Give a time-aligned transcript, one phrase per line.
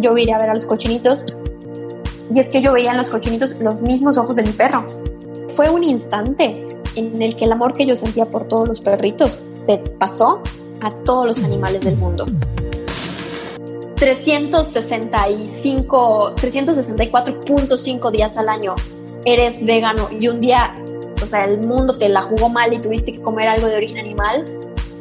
[0.00, 1.26] yo iría a ver a los cochinitos
[2.32, 4.86] y es que yo veía en los cochinitos los mismos ojos de mi perro.
[5.54, 9.40] Fue un instante en el que el amor que yo sentía por todos los perritos
[9.54, 10.42] se pasó
[10.80, 12.26] a todos los animales del mundo.
[13.96, 18.74] 365, 364.5 días al año
[19.24, 20.74] eres vegano y un día,
[21.22, 23.98] o sea, el mundo te la jugó mal y tuviste que comer algo de origen
[23.98, 24.46] animal,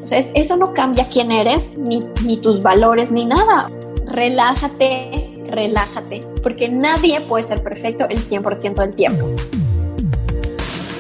[0.03, 3.69] o sea, eso no cambia quién eres, ni, ni tus valores, ni nada.
[4.11, 9.27] Relájate, relájate, porque nadie puede ser perfecto el 100% del tiempo.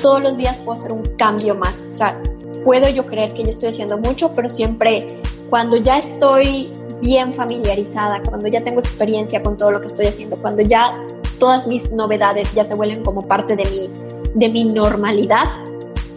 [0.01, 2.21] Todos los días puedo hacer un cambio más, o sea,
[2.63, 6.69] puedo yo creer que ya estoy haciendo mucho, pero siempre cuando ya estoy
[7.01, 10.93] bien familiarizada, cuando ya tengo experiencia con todo lo que estoy haciendo, cuando ya
[11.39, 13.89] todas mis novedades ya se vuelven como parte de mi,
[14.35, 15.45] de mi normalidad,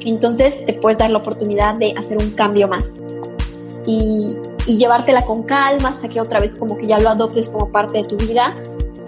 [0.01, 3.03] entonces te puedes dar la oportunidad de hacer un cambio más
[3.87, 7.71] y, y llevártela con calma hasta que otra vez como que ya lo adoptes como
[7.71, 8.55] parte de tu vida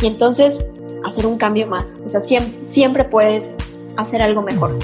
[0.00, 0.64] y entonces
[1.04, 1.96] hacer un cambio más.
[2.04, 3.56] O sea, siempre, puedes
[3.96, 4.76] hacer algo mejor.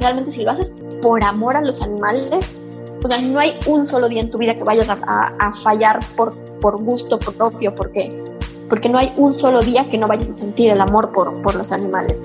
[0.00, 2.56] Realmente si lo haces por amor a los animales,
[3.02, 6.34] o sea, no hay un solo día en tu vida que vayas a, fallar por,
[6.60, 8.22] por gusto propio, porque,
[8.68, 11.54] porque no hay un solo día que no vayas a sentir el amor por, por
[11.54, 12.24] los animales.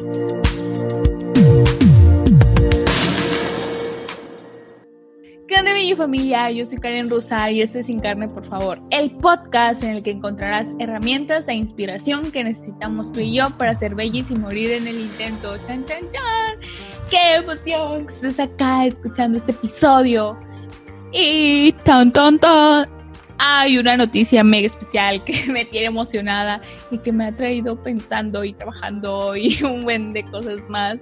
[5.52, 6.50] ¿Qué onda, mi familia?
[6.50, 8.80] Yo soy Karen Rusa y este es Sin Carne, por favor.
[8.90, 13.76] El podcast en el que encontrarás herramientas e inspiración que necesitamos tú y yo para
[13.76, 15.58] ser bellis y morir en el intento.
[15.68, 16.58] ¡Chan, chan, chan!
[17.10, 20.40] ¡Qué emoción que estés acá escuchando este episodio!
[21.12, 22.90] Y tan, tan, tan.
[23.38, 28.46] Hay una noticia mega especial que me tiene emocionada y que me ha traído pensando
[28.46, 31.02] y trabajando y un buen de cosas más.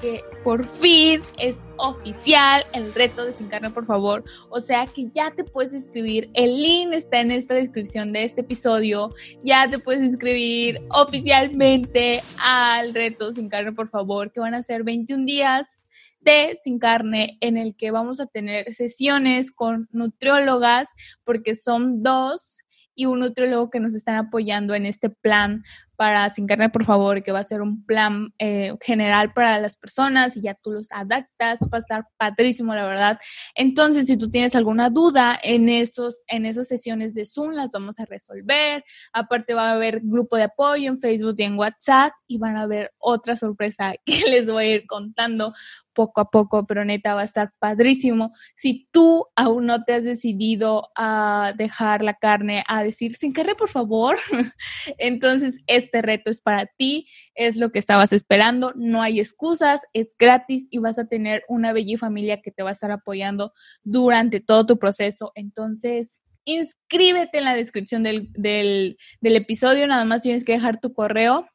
[0.00, 4.24] Que por fin es oficial el reto de Sin Carne, por favor.
[4.50, 6.30] O sea que ya te puedes inscribir.
[6.34, 9.14] El link está en esta descripción de este episodio.
[9.42, 14.84] Ya te puedes inscribir oficialmente al reto Sin Carne, por favor, que van a ser
[14.84, 15.84] 21 días
[16.20, 20.88] de Sin Carne en el que vamos a tener sesiones con nutriólogas
[21.24, 22.58] porque son dos
[22.94, 25.64] y un nutriólogo que nos están apoyando en este plan
[26.00, 29.76] para Sin Carne, por favor, que va a ser un plan eh, general para las
[29.76, 33.20] personas y ya tú los adaptas, va a estar padrísimo, la verdad.
[33.54, 38.00] Entonces, si tú tienes alguna duda en, esos, en esas sesiones de Zoom, las vamos
[38.00, 38.82] a resolver.
[39.12, 42.62] Aparte, va a haber grupo de apoyo en Facebook y en WhatsApp y van a
[42.62, 45.52] haber otra sorpresa que les voy a ir contando
[45.92, 48.32] poco a poco, pero neta va a estar padrísimo.
[48.56, 53.54] Si tú aún no te has decidido a dejar la carne, a decir sin carne,
[53.54, 54.18] por favor,
[54.98, 60.08] entonces este reto es para ti, es lo que estabas esperando, no hay excusas, es
[60.18, 63.52] gratis y vas a tener una bella familia que te va a estar apoyando
[63.82, 65.32] durante todo tu proceso.
[65.34, 70.92] Entonces, inscríbete en la descripción del, del, del episodio, nada más tienes que dejar tu
[70.92, 71.46] correo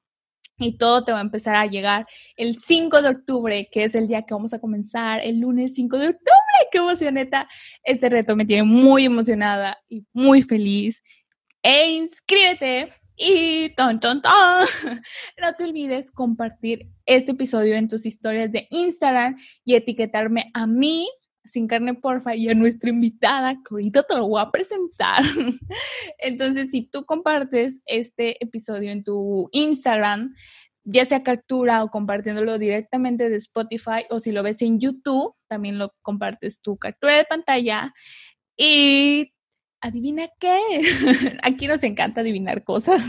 [0.57, 2.07] y todo te va a empezar a llegar
[2.37, 5.97] el 5 de octubre, que es el día que vamos a comenzar, el lunes 5
[5.97, 6.31] de octubre.
[6.71, 7.47] ¡Qué emocioneta!
[7.83, 11.03] Este reto me tiene muy emocionada y muy feliz.
[11.61, 14.31] E inscríbete y ton, ton, ton.
[15.41, 21.09] No te olvides compartir este episodio en tus historias de Instagram y etiquetarme a mí
[21.45, 25.23] sin carne porfa y a nuestra invitada que ahorita te lo voy a presentar.
[26.19, 30.33] Entonces, si tú compartes este episodio en tu Instagram,
[30.83, 35.79] ya sea captura o compartiéndolo directamente de Spotify o si lo ves en YouTube, también
[35.79, 37.93] lo compartes tu captura de pantalla
[38.55, 39.33] y
[39.81, 40.59] adivina qué,
[41.43, 43.03] aquí nos encanta adivinar cosas.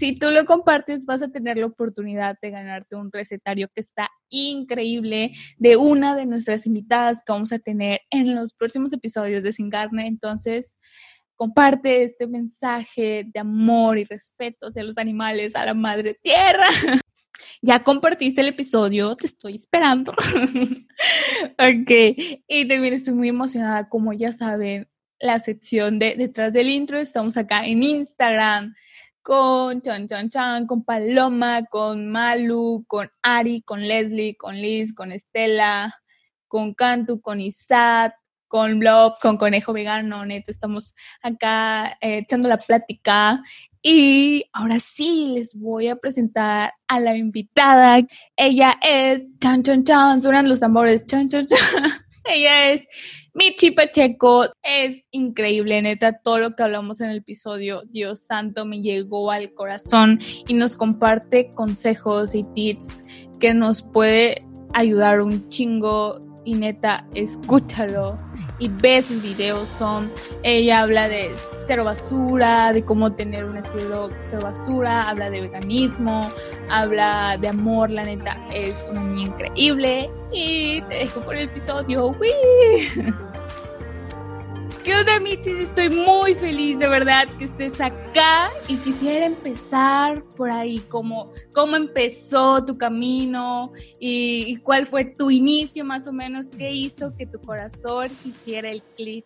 [0.00, 4.08] Si tú lo compartes, vas a tener la oportunidad de ganarte un recetario que está
[4.30, 9.52] increíble de una de nuestras invitadas que vamos a tener en los próximos episodios de
[9.52, 10.06] Sin Carne.
[10.06, 10.78] Entonces,
[11.36, 16.66] comparte este mensaje de amor y respeto hacia los animales, a la madre tierra.
[17.62, 20.12] Ya compartiste el episodio, te estoy esperando.
[21.58, 21.90] ok,
[22.46, 24.88] y también estoy muy emocionada, como ya saben,
[25.18, 28.74] la sección de detrás del intro, estamos acá en Instagram,
[29.22, 35.12] con Chan Chan Chan, con Paloma, con Malu, con Ari, con Leslie, con Liz, con
[35.12, 35.94] Estela,
[36.48, 38.12] con Cantu, con Isat,
[38.48, 43.42] con Blob, con Conejo Vegano, neto, estamos acá eh, echando la plática.
[43.82, 48.00] Y ahora sí les voy a presentar a la invitada.
[48.36, 51.58] Ella es Chan Chan Chan, suenan los amores, Chan Chan Chan.
[52.24, 52.86] Ella es
[53.34, 54.46] Michi Pacheco.
[54.62, 59.52] Es increíble, neta, todo lo que hablamos en el episodio, Dios santo, me llegó al
[59.54, 63.04] corazón y nos comparte consejos y tips
[63.38, 68.18] que nos puede ayudar un chingo y neta, escúchalo
[68.60, 70.12] y ve sus videos son,
[70.42, 71.34] ella habla de
[71.66, 76.30] cero basura, de cómo tener un estilo cero basura, habla de veganismo,
[76.68, 82.08] habla de amor, la neta es una niña increíble y te dejo por el episodio.
[82.08, 83.14] ¡Wii!
[84.90, 85.56] ¿Qué onda, Michis?
[85.56, 91.76] Estoy muy feliz de verdad que estés acá y quisiera empezar por ahí, cómo, cómo
[91.76, 93.70] empezó tu camino
[94.00, 98.82] y, cuál fue tu inicio más o menos, qué hizo que tu corazón hiciera el
[98.96, 99.24] clic.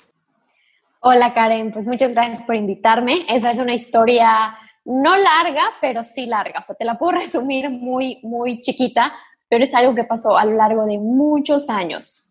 [1.00, 3.24] Hola Karen, pues muchas gracias por invitarme.
[3.26, 6.58] Esa es una historia no larga, pero sí larga.
[6.58, 9.14] O sea, te la puedo resumir muy, muy chiquita,
[9.48, 12.24] pero es algo que pasó a lo largo de muchos años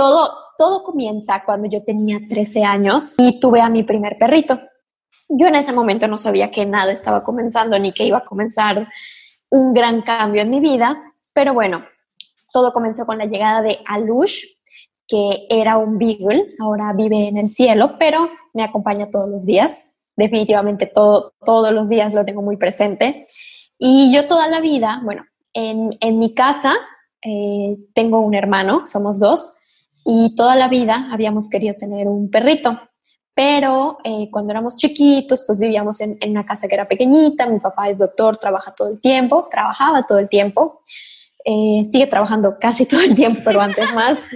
[0.00, 4.60] todo, todo comienza cuando yo tenía 13 años y tuve a mi primer perrito.
[5.26, 8.86] Yo en ese momento no sabía que nada estaba comenzando ni que iba a comenzar
[9.48, 11.02] un gran cambio en mi vida,
[11.32, 11.86] pero bueno,
[12.52, 14.44] todo comenzó con la llegada de Alush,
[15.08, 19.90] que era un beagle, ahora vive en el cielo, pero me acompaña todos los días.
[20.14, 23.24] Definitivamente todo, todos los días lo tengo muy presente.
[23.78, 25.24] Y yo toda la vida, bueno,
[25.54, 26.74] en, en mi casa
[27.24, 29.54] eh, tengo un hermano, somos dos,
[30.04, 32.78] y toda la vida habíamos querido tener un perrito,
[33.34, 37.88] pero eh, cuando éramos chiquitos, pues vivíamos en, una casa que era pequeñita, mi papá
[37.88, 40.82] es doctor, trabaja todo el tiempo, trabajaba todo el tiempo,
[41.44, 44.26] eh, sigue trabajando casi todo el tiempo, pero antes más.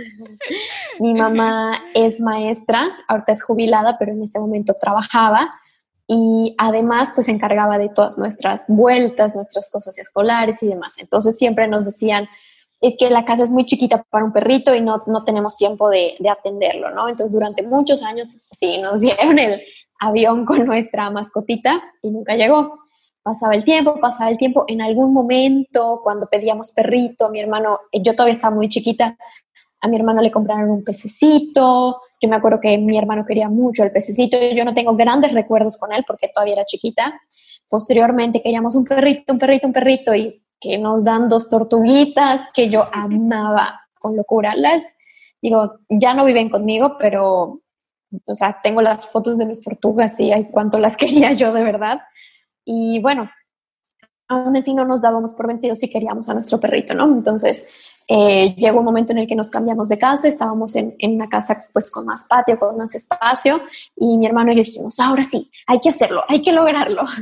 [1.00, 5.50] mi mamá es maestra, ahorita es jubilada, pero en ese momento trabajaba
[6.06, 10.98] y además pues se encargaba de todas nuestras vueltas, nuestras cosas escolares y demás.
[10.98, 12.28] Entonces siempre nos decían,
[12.80, 15.88] es que la casa es muy chiquita para un perrito y no, no tenemos tiempo
[15.88, 17.08] de, de, atenderlo, ¿no?
[17.08, 19.62] Entonces, durante muchos años, sí, nos dieron el
[19.98, 22.80] avión con nuestra mascotita y nunca llegó.
[23.22, 24.64] Pasaba el tiempo, pasaba el tiempo.
[24.68, 29.16] En algún momento, cuando pedíamos perrito, mi hermano, yo todavía estaba muy chiquita,
[29.80, 32.00] a mi hermano le compraron un pececito.
[32.20, 34.36] Yo me acuerdo que mi hermano quería mucho el pececito.
[34.54, 37.20] Yo no tengo grandes recuerdos con él porque todavía era chiquita.
[37.68, 42.70] Posteriormente queríamos un perrito, un perrito, un perrito y que nos dan dos tortuguitas que
[42.70, 44.54] yo amaba con locura.
[45.42, 47.60] digo, ya no viven conmigo, pero,
[48.26, 51.62] o sea, tengo las fotos de mis tortugas y hay cuánto las quería yo de
[51.62, 52.00] verdad.
[52.64, 53.30] Y bueno,
[54.28, 57.04] aún así no nos dábamos por vencidos si queríamos a nuestro perrito, ¿no?
[57.04, 61.14] Entonces, eh, llegó un momento en el que nos cambiamos de casa, estábamos en, en,
[61.14, 63.62] una casa pues con más patio, con más espacio,
[63.96, 67.02] y mi hermano y yo dijimos, ahora sí, hay que hacerlo, hay que lograrlo.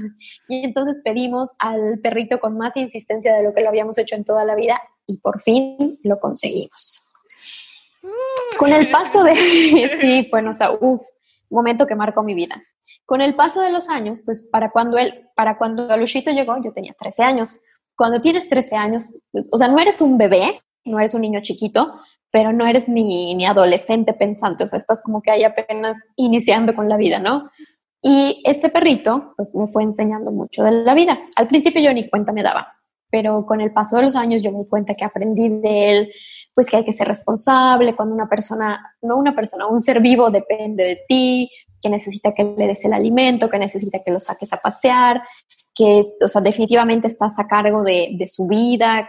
[0.49, 4.25] Y entonces pedimos al perrito con más insistencia de lo que lo habíamos hecho en
[4.25, 7.11] toda la vida, y por fin lo conseguimos.
[8.59, 9.35] Con el paso de,
[10.01, 11.03] sí, bueno, o sea, uff,
[11.53, 12.63] momento que marcó mi vida.
[13.05, 16.73] Con el paso de los años, pues para cuando él, para cuando Luchito llegó, yo
[16.73, 17.61] tenía 13 años.
[17.95, 21.41] Cuando tienes 13 años, pues, o sea, no eres un bebé, no eres un niño
[21.43, 21.95] chiquito,
[22.31, 26.75] pero no eres ni, ni adolescente pensante, o sea, estás como que ahí apenas iniciando
[26.75, 27.51] con la vida, ¿no?
[28.01, 31.21] Y este perrito, pues me fue enseñando mucho de la vida.
[31.37, 32.75] Al principio yo ni cuenta me daba,
[33.11, 36.13] pero con el paso de los años yo me di cuenta que aprendí de él,
[36.55, 40.31] pues que hay que ser responsable cuando una persona, no una persona, un ser vivo
[40.31, 41.51] depende de ti,
[41.81, 45.23] que necesita que le des el alimento, que necesita que lo saques a pasear,
[45.75, 49.09] que, o sea, definitivamente estás a cargo de, de su vida,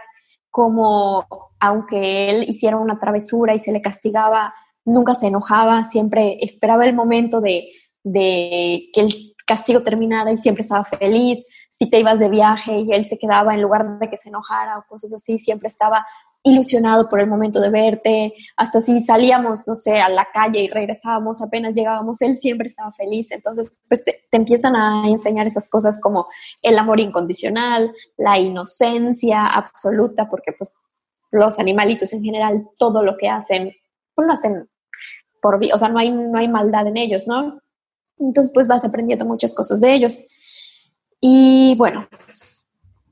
[0.50, 1.26] como
[1.66, 6.94] aunque él hiciera una travesura y se le castigaba, nunca se enojaba, siempre esperaba el
[6.94, 7.68] momento de,
[8.02, 11.44] de que el castigo terminara y siempre estaba feliz.
[11.70, 14.78] Si te ibas de viaje y él se quedaba en lugar de que se enojara
[14.78, 16.06] o cosas así, siempre estaba
[16.46, 20.68] ilusionado por el momento de verte, hasta si salíamos, no sé, a la calle y
[20.68, 23.30] regresábamos, apenas llegábamos, él siempre estaba feliz.
[23.30, 26.28] Entonces, pues te, empiezan a enseñar esas cosas como
[26.60, 30.74] el amor incondicional, la inocencia absoluta, porque pues
[31.34, 33.72] los animalitos en general, todo lo que hacen,
[34.14, 34.68] pues lo hacen
[35.42, 37.60] por, o sea, no hay, no hay maldad en ellos, ¿no?
[38.18, 40.22] Entonces, pues vas aprendiendo muchas cosas de ellos.
[41.20, 42.06] Y bueno,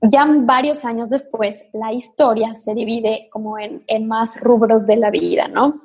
[0.01, 5.49] ya varios años después, la historia se divide como en, más rubros de la vida,
[5.49, 5.81] ¿no?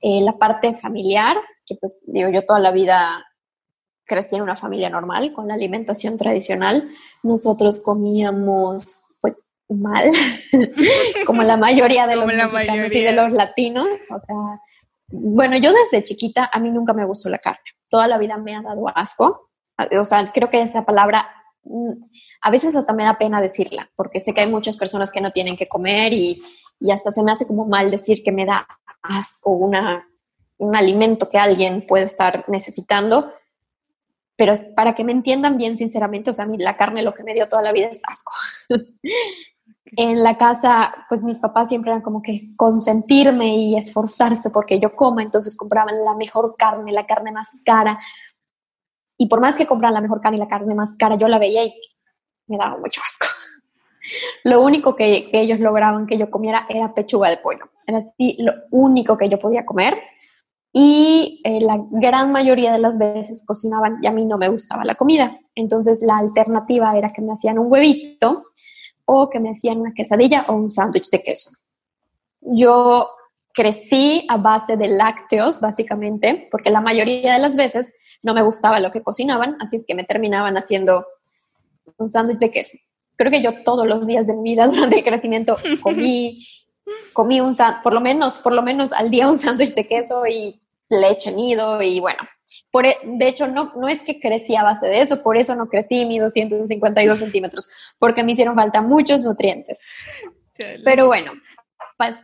[0.00, 1.36] Eh, la parte familiar,
[1.66, 3.24] que pues digo, yo toda la vida
[4.04, 6.88] crecí en una familia normal, con la alimentación tradicional.
[7.22, 9.01] Nosotros comíamos
[9.74, 10.10] mal,
[11.26, 13.88] como la mayoría de los mexicanos y de los latinos.
[14.10, 14.36] O sea,
[15.08, 17.62] bueno, yo desde chiquita a mí nunca me gustó la carne.
[17.88, 19.50] Toda la vida me ha dado asco.
[19.98, 21.28] O sea, creo que esa palabra
[21.64, 21.92] mm,
[22.42, 25.30] a veces hasta me da pena decirla, porque sé que hay muchas personas que no
[25.30, 26.42] tienen que comer y,
[26.92, 28.66] hasta se me hace como mal decir que me da
[29.02, 30.08] asco una,
[30.58, 33.32] un alimento que alguien puede estar necesitando.
[34.34, 37.22] Pero para que me entiendan bien, sinceramente, o sea, a mí la carne lo que
[37.22, 38.32] me dio toda la vida es asco.
[39.96, 44.94] En la casa, pues mis papás siempre eran como que consentirme y esforzarse porque yo
[44.94, 48.00] coma, entonces compraban la mejor carne, la carne más cara.
[49.18, 51.38] Y por más que compraran la mejor carne y la carne más cara, yo la
[51.38, 51.74] veía y
[52.46, 53.26] me daba mucho asco.
[54.44, 57.70] Lo único que, que ellos lograban que yo comiera era pechuga de pollo.
[57.86, 60.00] Era así lo único que yo podía comer
[60.72, 64.84] y eh, la gran mayoría de las veces cocinaban y a mí no me gustaba
[64.84, 65.38] la comida.
[65.54, 68.46] Entonces la alternativa era que me hacían un huevito
[69.04, 71.50] o que me hacían una quesadilla o un sándwich de queso.
[72.40, 73.08] Yo
[73.52, 78.80] crecí a base de lácteos, básicamente, porque la mayoría de las veces no me gustaba
[78.80, 81.06] lo que cocinaban, así es que me terminaban haciendo
[81.96, 82.78] un sándwich de queso.
[83.16, 86.46] Creo que yo todos los días de mi vida durante el crecimiento comí,
[87.12, 90.60] comí un por lo menos, por lo menos al día un sándwich de queso y
[90.88, 92.20] leche nido y bueno,
[92.72, 95.54] por, e, de hecho no, no es que crecí a base de eso, por eso
[95.54, 99.82] no crecí mi 252 centímetros, porque me hicieron falta muchos nutrientes.
[100.84, 101.32] Pero bueno,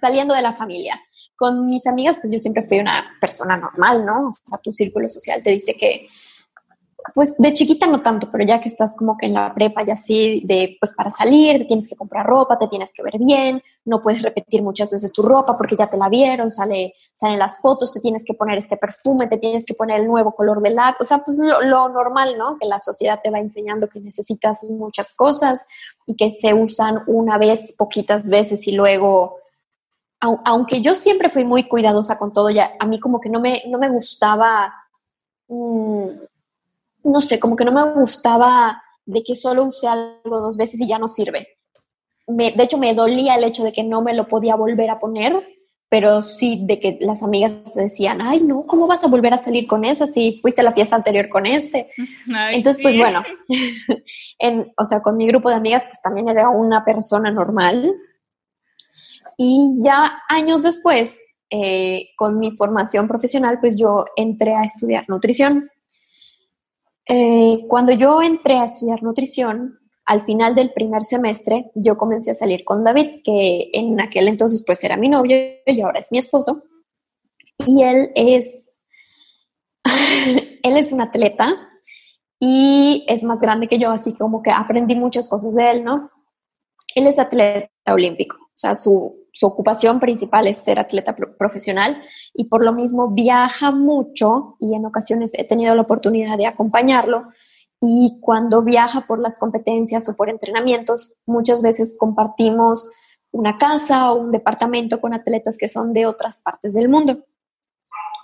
[0.00, 1.00] saliendo de la familia,
[1.36, 4.28] con mis amigas, pues yo siempre fui una persona normal, ¿no?
[4.28, 6.08] O sea, tu círculo social te dice que
[7.14, 9.90] pues de chiquita no tanto, pero ya que estás como que en la prepa y
[9.90, 14.02] así, de pues para salir, tienes que comprar ropa, te tienes que ver bien, no
[14.02, 17.92] puedes repetir muchas veces tu ropa porque ya te la vieron, sale, salen las fotos,
[17.92, 21.00] te tienes que poner este perfume, te tienes que poner el nuevo color de lápiz,
[21.00, 22.56] o sea, pues lo, lo, normal, ¿no?
[22.60, 25.66] Que la sociedad te va enseñando que necesitas muchas cosas
[26.06, 29.36] y que se usan una vez, poquitas veces y luego
[30.20, 33.62] aunque yo siempre fui muy cuidadosa con todo, ya a mí como que no me,
[33.68, 34.74] no me gustaba
[35.46, 36.08] mmm,
[37.04, 40.88] no sé, como que no me gustaba de que solo usé algo dos veces y
[40.88, 41.48] ya no sirve.
[42.26, 44.98] Me, de hecho, me dolía el hecho de que no me lo podía volver a
[44.98, 45.42] poner,
[45.88, 49.38] pero sí de que las amigas te decían, ay, no, ¿cómo vas a volver a
[49.38, 51.90] salir con esa si fuiste a la fiesta anterior con este?
[52.52, 53.22] Entonces, pues bueno,
[54.38, 57.94] en, o sea, con mi grupo de amigas, pues también era una persona normal.
[59.38, 65.70] Y ya años después, eh, con mi formación profesional, pues yo entré a estudiar nutrición.
[67.08, 72.34] Eh, cuando yo entré a estudiar nutrición, al final del primer semestre, yo comencé a
[72.34, 75.36] salir con David, que en aquel entonces pues era mi novio
[75.66, 76.62] y ahora es mi esposo.
[77.66, 78.84] Y él es,
[80.62, 81.56] él es un atleta
[82.38, 86.10] y es más grande que yo, así como que aprendí muchas cosas de él, ¿no?
[86.94, 92.02] Él es atleta olímpico, o sea, su, su ocupación principal es ser atleta profesional
[92.34, 97.28] y por lo mismo viaja mucho y en ocasiones he tenido la oportunidad de acompañarlo
[97.80, 102.90] y cuando viaja por las competencias o por entrenamientos, muchas veces compartimos
[103.30, 107.24] una casa o un departamento con atletas que son de otras partes del mundo.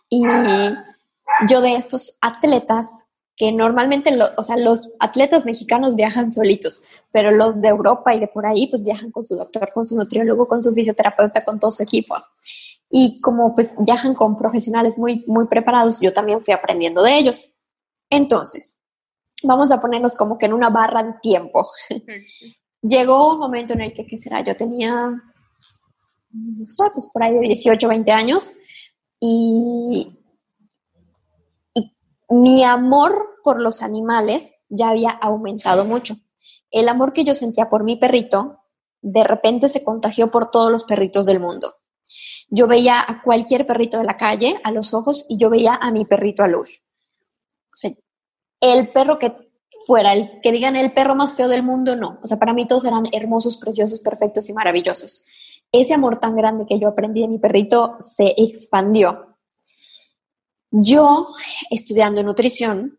[0.08, 0.24] Y
[1.48, 3.06] yo de estos atletas
[3.36, 8.28] que normalmente, o sea, los atletas mexicanos viajan solitos, pero los de Europa y de
[8.28, 11.72] por ahí, pues viajan con su doctor, con su nutriólogo, con su fisioterapeuta, con todo
[11.72, 12.14] su equipo.
[12.90, 17.50] Y como pues viajan con profesionales muy, muy preparados, yo también fui aprendiendo de ellos.
[18.08, 18.78] Entonces,
[19.42, 21.66] vamos a ponernos como que en una barra de tiempo.
[22.82, 24.44] Llegó un momento en el que, ¿qué será?
[24.44, 24.92] Yo tenía,
[26.30, 28.52] no sé, pues por ahí de 18, 20 años
[29.18, 30.23] y
[32.34, 36.16] mi amor por los animales ya había aumentado mucho.
[36.70, 38.60] El amor que yo sentía por mi perrito
[39.00, 41.76] de repente se contagió por todos los perritos del mundo.
[42.48, 45.92] Yo veía a cualquier perrito de la calle a los ojos y yo veía a
[45.92, 46.82] mi perrito a luz.
[47.72, 47.92] O sea,
[48.60, 49.32] el perro que
[49.86, 52.18] fuera, el que digan el perro más feo del mundo, no.
[52.22, 55.24] O sea, para mí todos eran hermosos, preciosos, perfectos y maravillosos.
[55.70, 59.33] Ese amor tan grande que yo aprendí de mi perrito se expandió
[60.76, 61.28] yo,
[61.70, 62.98] estudiando nutrición,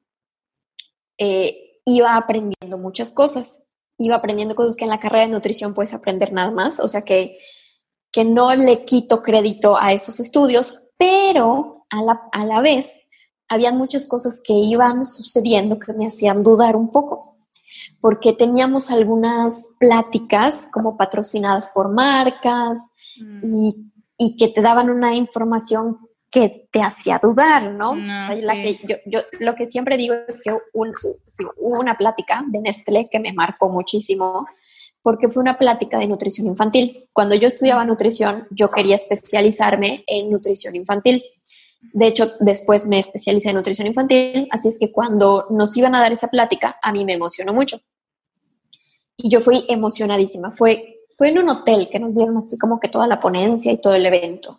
[1.18, 3.64] eh, iba aprendiendo muchas cosas.
[3.98, 6.80] Iba aprendiendo cosas que en la carrera de nutrición puedes aprender nada más.
[6.80, 7.38] O sea que,
[8.14, 13.08] que no le quito crédito a esos estudios, pero a la, a la vez
[13.50, 17.38] habían muchas cosas que iban sucediendo que me hacían dudar un poco.
[18.00, 22.80] Porque teníamos algunas pláticas como patrocinadas por marcas
[23.20, 23.42] mm.
[23.44, 26.00] y, y que te daban una información
[26.32, 27.92] que te hacía dudar, ¿no?
[27.92, 30.92] o sea, la que yo, yo, lo que siempre digo es que un,
[31.58, 34.46] hubo una plática de Nestlé que me marcó muchísimo
[35.06, 37.08] porque fue una plática de nutrición infantil.
[37.14, 41.24] Cuando yo estudiaba nutrición, yo quería especializarme en nutrición infantil.
[41.94, 46.02] De hecho, después me especialicé en nutrición infantil, así es que cuando nos iban a
[46.02, 47.80] dar esa plática, a mí me emocionó mucho.
[49.16, 50.52] Y yo fui emocionadísima.
[50.52, 53.78] Fue, fue en un hotel que nos dieron así como que toda la ponencia y
[53.80, 54.58] todo el evento.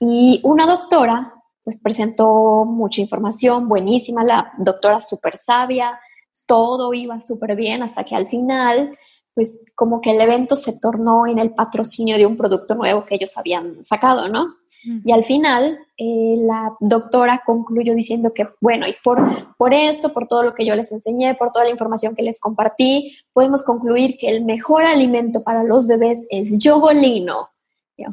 [0.00, 6.00] Y una doctora, pues presentó mucha información, buenísima, la doctora súper sabia,
[6.46, 8.98] todo iba súper bien hasta que al final,
[9.34, 13.16] pues como que el evento se tornó en el patrocinio de un producto nuevo que
[13.16, 14.56] ellos habían sacado, ¿no?
[15.04, 20.26] Y al final, eh, la doctora concluyó diciendo que, bueno, y por, por esto, por
[20.26, 24.16] todo lo que yo les enseñé, por toda la información que les compartí, podemos concluir
[24.18, 27.50] que el mejor alimento para los bebés es yogolino.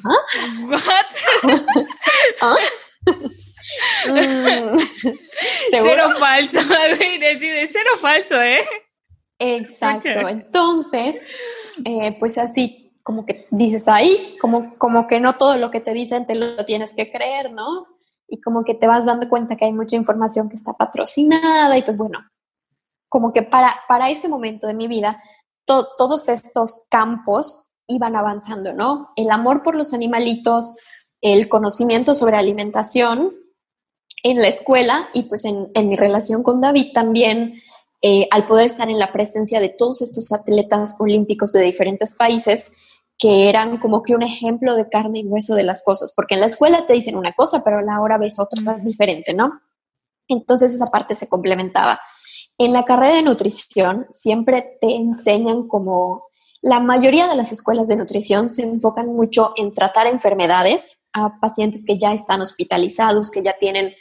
[0.03, 0.17] ¿Ah?
[4.07, 4.77] Mm.
[5.71, 6.59] cero falso,
[7.19, 8.61] decide cero falso, ¿eh?
[9.39, 10.09] Exacto.
[10.09, 11.21] Entonces,
[11.85, 15.93] eh, pues así como que dices ahí, como, como que no todo lo que te
[15.93, 17.87] dicen te lo tienes que creer, ¿no?
[18.27, 21.83] Y como que te vas dando cuenta que hay mucha información que está patrocinada y
[21.83, 22.19] pues bueno,
[23.07, 25.21] como que para, para ese momento de mi vida,
[25.65, 29.09] todos estos campos iban avanzando, ¿no?
[29.15, 30.75] El amor por los animalitos,
[31.21, 33.35] el conocimiento sobre alimentación
[34.23, 37.61] en la escuela y pues en, en mi relación con David también,
[38.01, 42.71] eh, al poder estar en la presencia de todos estos atletas olímpicos de diferentes países,
[43.17, 46.41] que eran como que un ejemplo de carne y hueso de las cosas, porque en
[46.41, 49.61] la escuela te dicen una cosa, pero a la hora ves otra diferente, ¿no?
[50.27, 51.99] Entonces esa parte se complementaba.
[52.59, 56.26] En la carrera de nutrición siempre te enseñan como
[56.61, 61.85] la mayoría de las escuelas de nutrición se enfocan mucho en tratar enfermedades a pacientes
[61.85, 63.93] que ya están hospitalizados, que ya tienen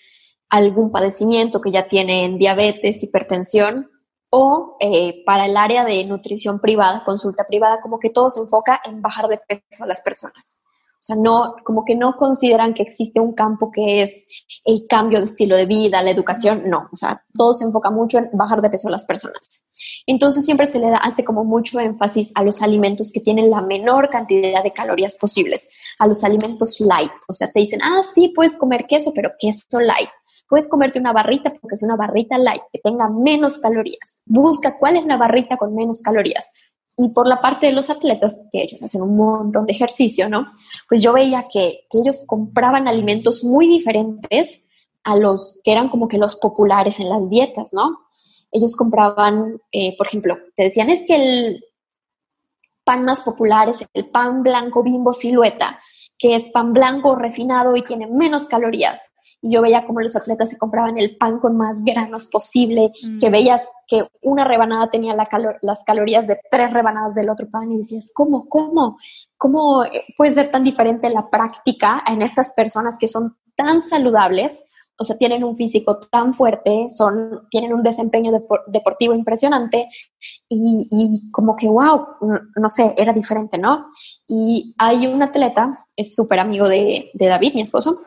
[0.49, 3.91] algún padecimiento, que ya tienen diabetes, hipertensión,
[4.31, 8.81] o eh, para el área de nutrición privada, consulta privada, como que todo se enfoca
[8.85, 10.61] en bajar de peso a las personas.
[10.99, 14.27] O sea, no, como que no consideran que existe un campo que es
[14.65, 18.19] el cambio de estilo de vida, la educación, no, o sea, todo se enfoca mucho
[18.19, 19.63] en bajar de peso a las personas.
[20.07, 23.61] Entonces siempre se le da, hace como mucho énfasis a los alimentos que tienen la
[23.61, 28.33] menor cantidad de calorías posibles, a los alimentos light, o sea, te dicen, ah, sí,
[28.35, 30.11] puedes comer queso, pero queso light
[30.49, 34.21] Puedes comerte una barrita porque es una barrita light, que tenga menos calorías.
[34.25, 36.53] Busca cuál es la barrita con menos calorías.
[36.97, 40.47] Y por la parte de los atletas, que ellos hacen un montón de ejercicio, ¿no?
[40.89, 44.63] Pues yo veía que, ellos compraban alimentos muy diferentes
[45.05, 48.07] a los que eran como que los populares en las dietas, ¿no?
[48.51, 51.65] Ellos compraban, eh, por ejemplo, te decían, es que el
[52.85, 55.81] pan más popular es el pan blanco bimbo silueta,
[56.19, 59.11] que es pan blanco refinado y tiene menos calorías
[59.47, 63.19] y yo veía cómo los atletas se compraban el pan con más granos posible, mm.
[63.21, 67.79] que veías que una rebanada tenía las calorías de tres rebanadas del otro pan y
[67.79, 68.99] decías, ¿cómo, cómo,
[69.39, 69.85] cómo
[70.17, 74.65] puede ser tan diferente la práctica en estas personas que son tan saludables?
[74.99, 78.33] O sea, tienen un físico tan fuerte, son, tienen un desempeño
[78.67, 79.89] deportivo impresionante
[80.49, 82.07] y, y, como que, wow,
[82.57, 83.87] no sé, era diferente, ¿no?
[84.27, 88.01] Y hay un atleta, es súper amigo de, de David, mi esposo,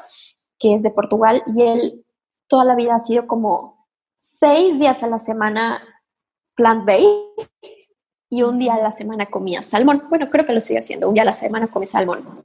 [0.60, 2.06] que es de Portugal, y él
[2.48, 3.88] toda la vida ha sido como
[4.20, 5.82] seis días a la semana
[6.56, 7.90] plant-based
[8.30, 10.04] y un día a la semana comía salmón.
[10.10, 12.44] Bueno, creo que lo sigue haciendo, un día a la semana come salmón.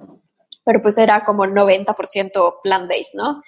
[0.65, 3.43] Pero pues era como 90% plant-based, ¿no?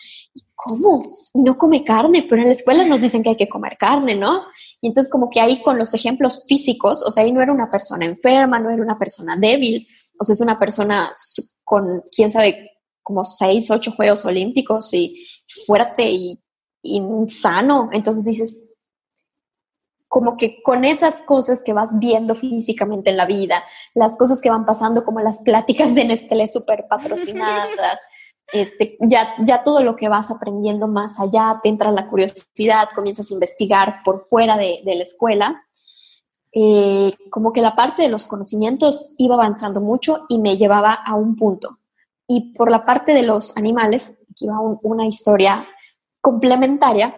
[0.55, 1.07] ¿Cómo?
[1.33, 4.43] No come carne, pero en la escuela nos dicen que hay que comer carne, ¿no?
[4.83, 7.71] Y entonces como que ahí con los ejemplos físicos, o sea, ahí no era una
[7.71, 11.11] persona enferma, no era una persona débil, o sea, es una persona
[11.65, 12.76] con, quién sabe,
[13.07, 15.25] como seis, ocho Juegos Olímpicos y
[15.65, 16.43] fuerte y,
[17.29, 17.89] sano.
[17.93, 18.75] Entonces dices,
[20.09, 23.63] como que con esas cosas que vas viendo físicamente en la vida,
[23.95, 28.01] las cosas que van pasando como las pláticas de Nestlé súper patrocinadas,
[28.53, 33.31] este, ya, ya todo lo que vas aprendiendo más allá, te entra la curiosidad, comienzas
[33.31, 35.65] a investigar por fuera de, la escuela,
[36.51, 41.15] eh, como que la parte de los conocimientos iba avanzando mucho y me llevaba a
[41.15, 41.79] un punto.
[42.29, 45.67] Y por la parte de los animales, aquí va una historia
[46.21, 47.17] complementaria.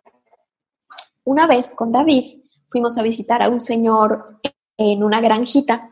[1.24, 4.40] Una vez con David fuimos a visitar a un señor
[4.76, 5.90] en una granjita,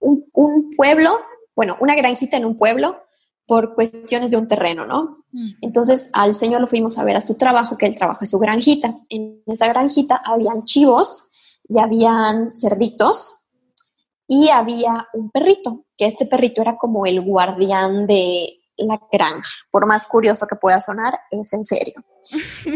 [0.00, 1.18] un, pueblo,
[1.54, 3.02] bueno, una granjita en un pueblo
[3.46, 5.24] por cuestiones de un terreno, ¿no?
[5.32, 5.50] Mm.
[5.62, 8.38] Entonces al señor lo fuimos a ver a su trabajo, que él trabaja en su
[8.38, 8.98] granjita.
[9.08, 11.30] En esa granjita habían chivos
[11.68, 13.35] y habían cerditos
[14.26, 19.50] y había un perrito, que este perrito era como el guardián de la granja.
[19.70, 21.94] Por más curioso que pueda sonar, es en serio.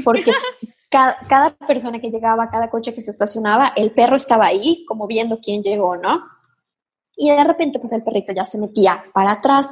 [0.04, 0.32] Porque
[0.90, 5.38] cada, persona que llegaba, cada coche que se estacionaba, el perro estaba ahí como viendo
[5.40, 6.22] quién llegó, ¿no?
[7.16, 9.68] Y de repente, pues el perrito ya se metía para atrás,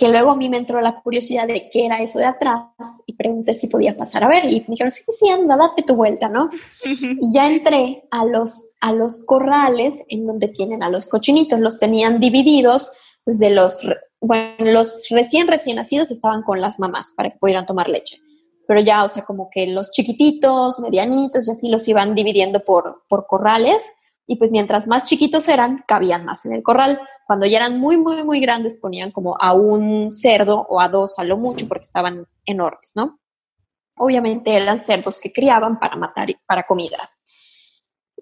[0.00, 2.64] que luego a mí me entró la curiosidad de qué era eso de atrás
[3.04, 5.94] y pregunté si podía pasar a ver y me dijeron, sí, sí, anda, date tu
[5.94, 6.48] vuelta, ¿no?
[6.86, 11.78] y ya entré a los, a los corrales en donde tienen a los cochinitos, los
[11.78, 12.90] tenían divididos,
[13.24, 13.86] pues de los
[14.22, 18.22] bueno, los recién recién nacidos estaban con las mamás para que pudieran tomar leche.
[18.66, 23.02] Pero ya, o sea, como que los chiquititos, medianitos y así los iban dividiendo por,
[23.06, 23.86] por corrales
[24.30, 27.00] y pues mientras más chiquitos eran, cabían más en el corral.
[27.26, 31.18] Cuando ya eran muy, muy, muy grandes, ponían como a un cerdo o a dos
[31.18, 33.18] a lo mucho porque estaban enormes, ¿no?
[33.96, 37.10] Obviamente eran cerdos que criaban para matar, para comida.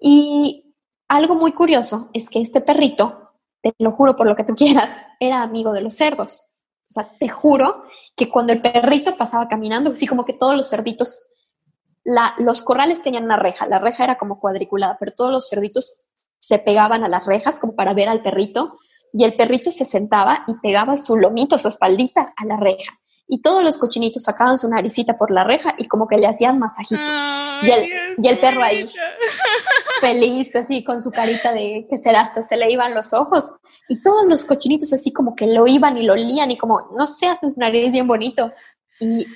[0.01, 0.73] Y
[1.07, 4.89] algo muy curioso es que este perrito, te lo juro por lo que tú quieras,
[5.19, 6.65] era amigo de los cerdos.
[6.89, 7.83] O sea, te juro
[8.15, 11.28] que cuando el perrito pasaba caminando, así como que todos los cerditos
[12.37, 15.97] los corrales tenían una reja, la reja era como cuadriculada, pero todos los cerditos
[16.37, 18.79] se pegaban a las rejas como para ver al perrito
[19.13, 22.99] y el perrito se sentaba y pegaba su lomito, su espaldita a la reja.
[23.27, 26.57] Y todos los cochinitos sacaban su naricita por la reja y como que le hacían
[26.57, 27.17] masajitos.
[27.61, 28.89] y, el, y el perro ahí,
[30.01, 33.51] feliz, así con su carita de que se, hasta se le iban los ojos.
[33.87, 37.05] Y todos los cochinitos así como que lo iban y lo olían y como, no
[37.05, 38.51] sé, hacen su nariz bien bonito.
[38.99, 39.27] Y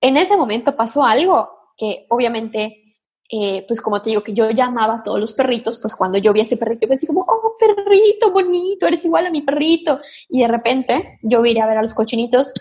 [0.00, 2.96] en ese momento pasó algo que obviamente,
[3.30, 6.32] eh, pues como te digo, que yo llamaba a todos los perritos, pues cuando yo
[6.32, 10.00] vi a ese perrito, pues así como, oh, perrito bonito, eres igual a mi perrito.
[10.28, 12.52] Y de repente yo iré a ver a los cochinitos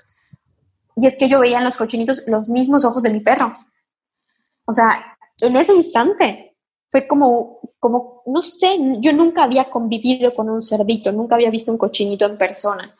[0.96, 3.52] y es que yo veía en los cochinitos los mismos ojos de mi perro.
[4.66, 6.56] O sea, en ese instante
[6.90, 11.72] fue como, como, no sé, yo nunca había convivido con un cerdito, nunca había visto
[11.72, 12.96] un cochinito en persona.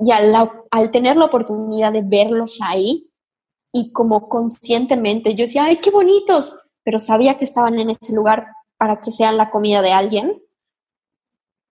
[0.00, 0.34] Y al,
[0.70, 3.07] al tener la oportunidad de verlos ahí,
[3.78, 8.48] y como conscientemente yo decía, ay, qué bonitos, pero sabía que estaban en ese lugar
[8.76, 10.42] para que sean la comida de alguien.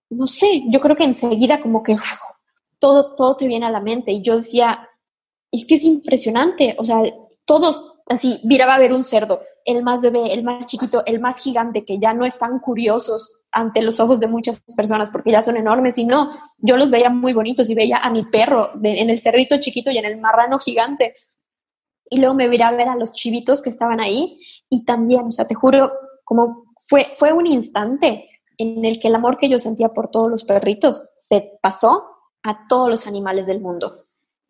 [0.10, 1.98] No sé, yo creo que enseguida como que
[2.80, 4.88] todo, todo te viene a la mente y yo decía,
[5.52, 7.02] es que es impresionante, o sea,
[7.44, 11.44] todos así, miraba a ver un cerdo, el más bebé, el más chiquito, el más
[11.44, 15.58] gigante, que ya no están curiosos ante los ojos de muchas personas porque ya son
[15.58, 19.20] enormes y no, yo los veía muy bonitos y veía a mi perro en el
[19.20, 21.16] cerdito chiquito y en el marrano gigante
[22.10, 24.40] y luego me viré a ver a los chivitos que estaban ahí
[24.70, 25.92] y también, o sea, te juro,
[26.24, 30.30] como fue, fue un instante en el que el amor que yo sentía por todos
[30.30, 32.06] los perritos se pasó
[32.44, 34.06] a todos los animales del mundo.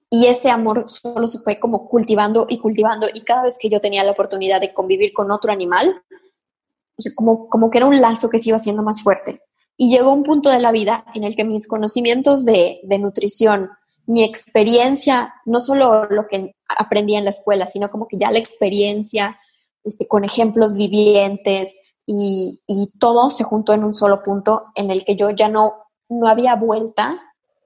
[0.10, 3.82] Y ese amor solo se fue como cultivando y cultivando y cada vez que yo
[3.82, 6.02] tenía la oportunidad de convivir con otro animal,
[6.98, 9.42] o sea, como, como que era un lazo que se iba haciendo más fuerte.
[9.76, 13.70] Y llegó un punto de la vida en el que mis conocimientos de, de nutrición,
[14.06, 18.40] mi experiencia, no solo lo que aprendí en la escuela, sino como que ya la
[18.40, 19.40] experiencia,
[19.84, 21.74] este, con ejemplos vivientes
[22.06, 22.62] y,
[23.00, 25.74] todo se juntó en un solo punto en el que yo ya no,
[26.10, 27.22] no había vuelta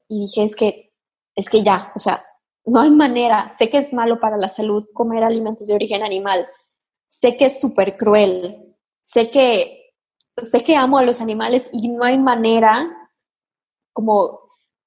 [0.09, 0.93] y dije, es que,
[1.35, 2.25] es que ya, o sea,
[2.65, 6.47] no hay manera, sé que es malo para la salud comer alimentos de origen animal,
[7.07, 9.93] sé que es súper cruel, sé que,
[10.41, 12.91] sé que amo a los animales y no hay manera
[13.93, 14.40] como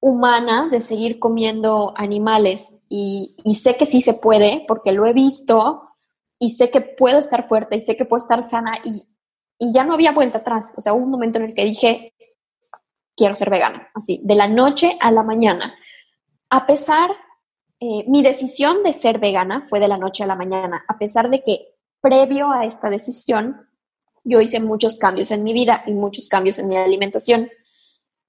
[0.05, 5.89] humana de seguir comiendo animales y, sé que sí se puede porque lo he visto
[6.39, 9.07] y sé que puedo estar fuerte y sé que puedo estar sana y,
[9.73, 10.75] ya no había vuelta atrás.
[10.77, 12.13] O sea, hubo un momento en el que dije,
[13.17, 15.75] quiero ser vegana, así, de la noche a la mañana.
[16.51, 17.11] A pesar,
[17.81, 21.31] eh, mi decisión de ser vegana fue de la noche a la mañana, a pesar
[21.31, 21.69] de que
[22.03, 23.71] previo a esta decisión
[24.23, 27.49] yo hice muchos cambios en mi vida y muchos cambios en mi alimentación.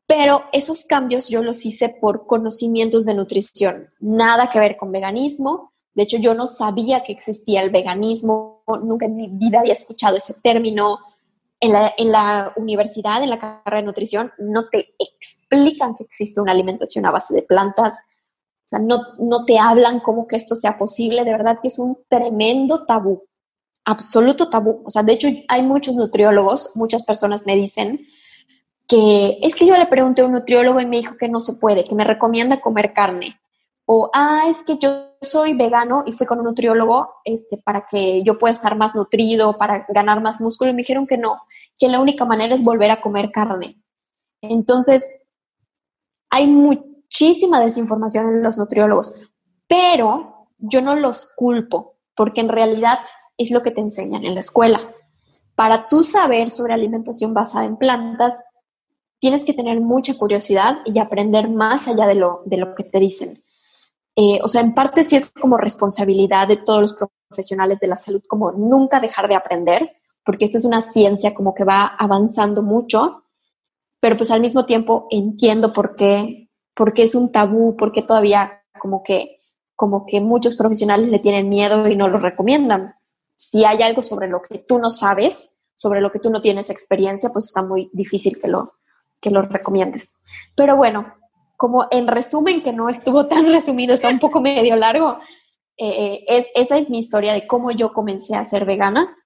[0.08, 5.74] Pero esos cambios yo los hice por conocimientos de nutrición, nada que ver con veganismo.
[5.96, 10.18] De hecho, yo no sabía que existía el veganismo, nunca en mi vida había escuchado
[10.18, 11.00] ese término.
[11.62, 17.06] En la, universidad, en la carrera de nutrición, no te explican que existe una alimentación
[17.08, 21.24] a base de plantas, o sea, no, no te hablan cómo que esto sea posible,
[21.24, 23.24] de verdad que es un tremendo tabú,
[23.84, 24.84] absoluto tabú.
[24.86, 28.06] O sea, de hecho hay muchos nutriólogos, muchas personas me dicen
[28.88, 31.54] que es que yo le pregunté a un nutriólogo y me dijo que no se
[31.54, 33.40] puede, que me recomienda comer carne.
[33.88, 34.90] O, ah, es que yo
[35.22, 39.58] soy vegano y fui con un nutriólogo este, para que yo pueda estar más nutrido,
[39.58, 40.72] para ganar más músculo.
[40.72, 41.42] Y me dijeron que no,
[41.80, 43.80] que la única manera es volver a comer carne.
[44.42, 45.22] Entonces,
[46.32, 49.14] hay muchísima desinformación en los nutriólogos,
[49.68, 53.00] pero yo no los culpo, porque en realidad
[53.38, 54.94] es lo que te enseñan en la escuela.
[55.56, 58.44] Para tú saber sobre alimentación basada en plantas,
[59.20, 63.00] tienes que tener mucha curiosidad y aprender más allá de lo, de lo que te
[63.00, 63.44] dicen.
[64.16, 66.98] Eh, o sea, en parte sí es como responsabilidad de todos los
[67.30, 69.92] profesionales de la salud, como nunca dejar de aprender,
[70.24, 73.24] porque esta es una ciencia como que va avanzando mucho,
[74.00, 78.04] pero pues al mismo tiempo entiendo por qué, por qué es un tabú, por qué
[78.04, 79.42] todavía como que,
[79.76, 82.96] como que muchos profesionales le tienen miedo y no lo recomiendan.
[83.36, 86.70] Si hay algo sobre lo que tú no sabes, sobre lo que tú no tienes
[86.70, 88.76] experiencia, pues está muy difícil que lo,
[89.26, 90.22] que lo recomiendes.
[90.56, 91.12] Pero bueno,
[91.58, 95.20] como en resumen, que no estuvo tan resumido, está un poco medio largo,
[95.78, 99.18] eh, es, esa es mi historia de cómo yo comencé a ser vegana.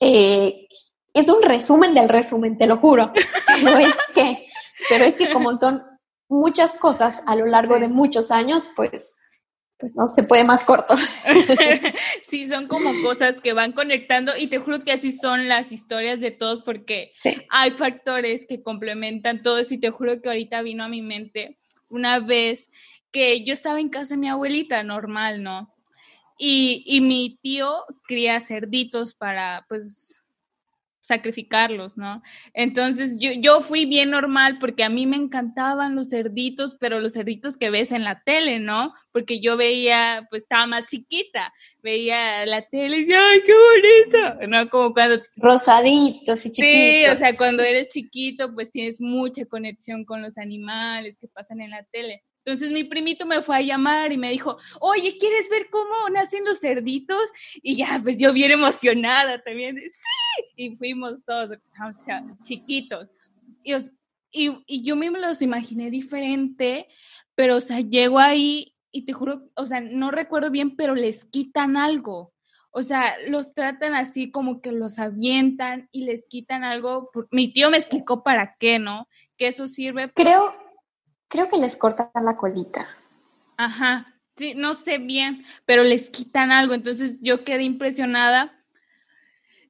[0.00, 0.66] Eh,
[1.14, 3.12] es un resumen del resumen, te lo juro.
[3.46, 4.46] Pero es que,
[4.90, 5.82] pero es que como son
[6.28, 9.18] muchas cosas a lo largo de muchos años, pues
[9.78, 10.94] pues no se puede más corto.
[12.28, 16.20] sí, son como cosas que van conectando y te juro que así son las historias
[16.20, 17.12] de todos porque
[17.50, 21.58] hay factores que complementan todo eso y te juro que ahorita vino a mi mente
[21.88, 22.70] una vez
[23.10, 25.72] que yo estaba en casa de mi abuelita, normal, ¿no?
[26.38, 30.25] Y, y mi tío cría cerditos para, pues,
[31.06, 32.20] sacrificarlos, ¿no?
[32.52, 37.12] Entonces yo, yo fui bien normal porque a mí me encantaban los cerditos, pero los
[37.12, 38.92] cerditos que ves en la tele, ¿no?
[39.12, 44.46] Porque yo veía, pues estaba más chiquita, veía la tele y decía, ¡ay, qué bonito!
[44.48, 44.68] ¿No?
[44.68, 45.22] Como cuando...
[45.36, 46.66] Rosaditos y chiquitos.
[46.66, 51.60] Sí, o sea, cuando eres chiquito, pues tienes mucha conexión con los animales que pasan
[51.60, 52.24] en la tele.
[52.46, 56.44] Entonces mi primito me fue a llamar y me dijo, oye, ¿quieres ver cómo nacen
[56.44, 57.28] los cerditos?
[57.60, 60.00] Y ya, pues yo bien emocionada también, sí,
[60.56, 62.04] y fuimos todos, estábamos
[62.42, 63.08] chiquitos.
[63.62, 63.74] Y,
[64.30, 66.88] y, y, yo me los imaginé diferente,
[67.34, 71.24] pero, o sea, llego ahí y te juro, o sea, no recuerdo bien, pero les
[71.24, 72.32] quitan algo.
[72.70, 77.10] O sea, los tratan así como que los avientan y les quitan algo.
[77.30, 79.08] Mi tío me explicó para qué, ¿no?
[79.38, 80.12] Que eso sirve.
[80.14, 80.52] Creo,
[81.28, 82.88] Creo que les cortan la colita.
[83.56, 86.74] Ajá, sí, no sé bien, pero les quitan algo.
[86.74, 88.55] Entonces yo quedé impresionada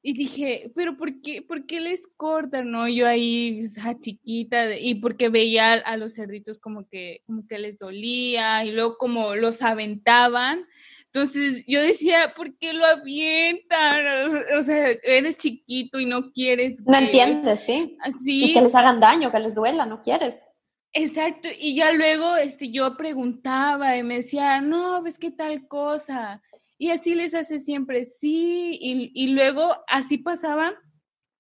[0.09, 2.71] y dije, pero ¿por qué, por qué les cortan?
[2.71, 7.45] No, yo ahí, o sea, chiquita, y porque veía a los cerditos como que, como
[7.49, 10.65] que les dolía, y luego como los aventaban.
[11.07, 14.31] Entonces yo decía, ¿por qué lo avientan?
[14.57, 16.87] O sea, eres chiquito y no quieres.
[16.87, 17.99] No entiendes, ¿sí?
[18.23, 18.45] ¿sí?
[18.45, 20.47] Y que les hagan daño, que les duela, no quieres.
[20.93, 26.41] Exacto, y ya luego este, yo preguntaba y me decía, no, ves qué tal cosa.
[26.79, 30.75] Y así les hace siempre, sí, y, y luego así pasaba.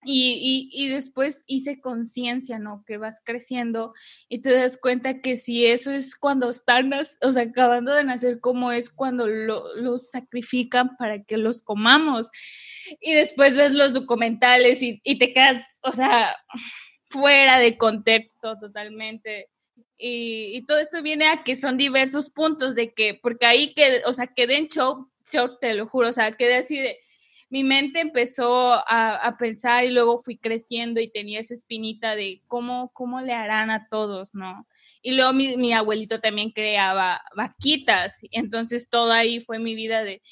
[0.08, 2.84] Y, y, y después hice conciencia, ¿no?
[2.86, 3.92] Que vas creciendo
[4.28, 8.38] y te das cuenta que si eso es cuando están, o sea, acabando de nacer,
[8.38, 12.30] como es cuando los sacrifican para que los comamos.
[13.00, 16.36] Y después ves los documentales y, y te quedas, o sea,
[17.08, 19.50] fuera de contexto totalmente.
[19.98, 24.12] Y, todo esto viene a que son diversos puntos de que, porque ahí que, o
[24.12, 26.98] sea, quedé en shock, shock, te lo juro, o sea, quedé así de,
[27.48, 32.90] mi mente empezó a, pensar y luego fui creciendo y tenía esa espinita de cómo,
[32.92, 34.66] cómo le harán a todos, ¿no?
[35.00, 40.22] Y luego mi, mi abuelito también creaba vaquitas, entonces todo ahí fue mi vida de,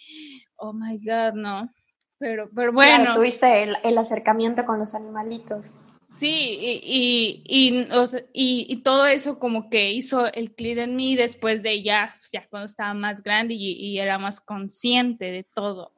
[0.56, 1.72] oh my God, ¿no?
[2.18, 3.14] Pero, pero bueno.
[3.14, 5.78] tuviste el, el acercamiento con los animalitos.
[6.06, 7.86] Sí, y, y,
[8.32, 12.46] y, y, todo eso como que hizo el clic en mí después de ya, ya
[12.48, 15.94] cuando estaba más grande y, era más consciente de todo.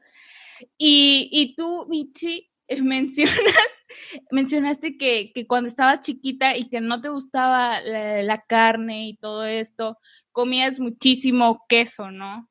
[0.78, 2.50] Y, tú, Michi,
[2.82, 3.84] mencionas,
[4.30, 9.44] mencionaste que, que, cuando estabas chiquita y que no te gustaba la, carne y todo
[9.44, 9.98] esto,
[10.32, 12.48] comías muchísimo queso, ¿no?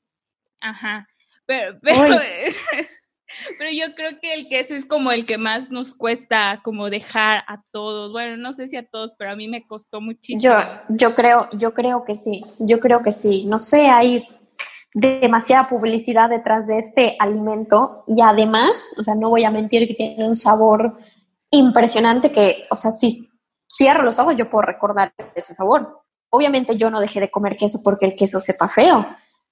[0.59, 1.07] Ajá.
[1.45, 2.19] Pero, pero
[3.57, 7.43] Pero yo creo que el queso es como el que más nos cuesta como dejar
[7.47, 8.11] a todos.
[8.11, 10.41] Bueno, no sé si a todos, pero a mí me costó muchísimo.
[10.41, 13.45] Yo, yo creo, yo creo que sí, yo creo que sí.
[13.45, 14.27] No sé, hay
[14.93, 19.93] demasiada publicidad detrás de este alimento y además, o sea, no voy a mentir que
[19.93, 20.97] tiene un sabor
[21.51, 23.29] impresionante que, o sea, si
[23.67, 26.01] cierro los ojos yo puedo recordar ese sabor.
[26.29, 29.05] Obviamente yo no dejé de comer queso porque el queso sepa feo.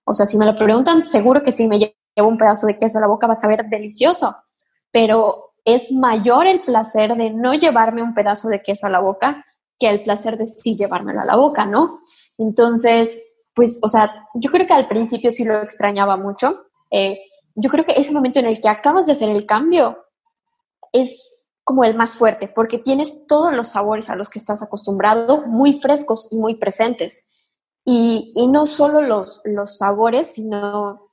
[0.05, 1.79] O sea, si me lo preguntan, seguro que sí me
[2.15, 4.35] llevo un pedazo de queso a la boca, va a saber delicioso,
[4.91, 9.45] pero es mayor el placer de no llevarme un pedazo de queso a la boca
[9.79, 12.01] que el placer de sí llevármelo a la boca, ¿no?
[12.37, 13.21] Entonces,
[13.53, 16.65] pues, o sea, yo creo que al principio sí lo extrañaba mucho.
[16.91, 17.19] Eh,
[17.55, 19.97] yo creo que ese momento en el que acabas de hacer el cambio
[20.91, 25.45] es como el más fuerte, porque tienes todos los sabores a los que estás acostumbrado
[25.47, 27.23] muy frescos y muy presentes.
[27.85, 31.12] Y, y no solo los, los sabores, sino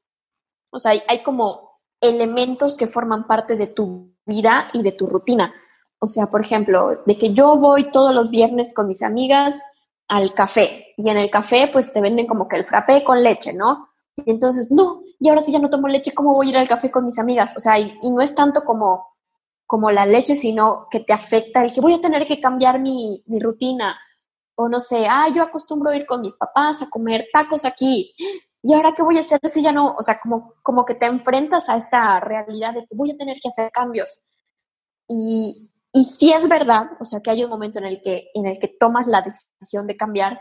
[0.71, 5.53] o sea, hay, como elementos que forman parte de tu vida y de tu rutina.
[5.99, 9.61] O sea, por ejemplo, de que yo voy todos los viernes con mis amigas
[10.09, 13.53] al café y en el café pues te venden como que el frappé con leche,
[13.53, 13.89] ¿no?
[14.17, 16.69] Y entonces, no, y ahora sí ya no tomo leche, ¿cómo voy a ir al
[16.69, 17.55] café con mis amigas?
[17.57, 19.07] O sea, y, no es tanto como,
[19.67, 23.23] como la leche, sino que te afecta el que voy a tener que cambiar mi,
[23.27, 23.99] mi rutina.
[24.57, 28.15] O no sé, ah, yo acostumbro ir con mis papás a comer tacos aquí.
[28.63, 29.95] ¿Y ahora qué voy a hacer si ya no?
[29.95, 33.39] O sea, como, como que te enfrentas a esta realidad de que voy a tener
[33.41, 34.21] que hacer cambios.
[35.09, 38.47] Y, y sí es verdad, o sea, que hay un momento en el que, en
[38.47, 40.41] el que tomas la decisión de cambiar,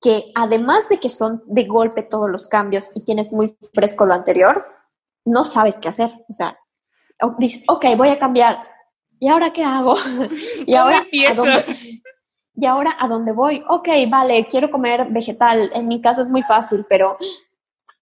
[0.00, 4.14] que además de que son de golpe todos los cambios y tienes muy fresco lo
[4.14, 4.66] anterior,
[5.24, 6.12] no sabes qué hacer.
[6.28, 6.58] O sea,
[7.38, 8.62] dices, ok, voy a cambiar,
[9.18, 9.94] ¿y ahora qué hago?
[10.66, 12.02] ¿Y ahora, ¿a dónde,
[12.54, 13.62] ¿Y ahora a dónde voy?
[13.68, 15.70] Ok, vale, quiero comer vegetal.
[15.74, 17.16] En mi casa es muy fácil, pero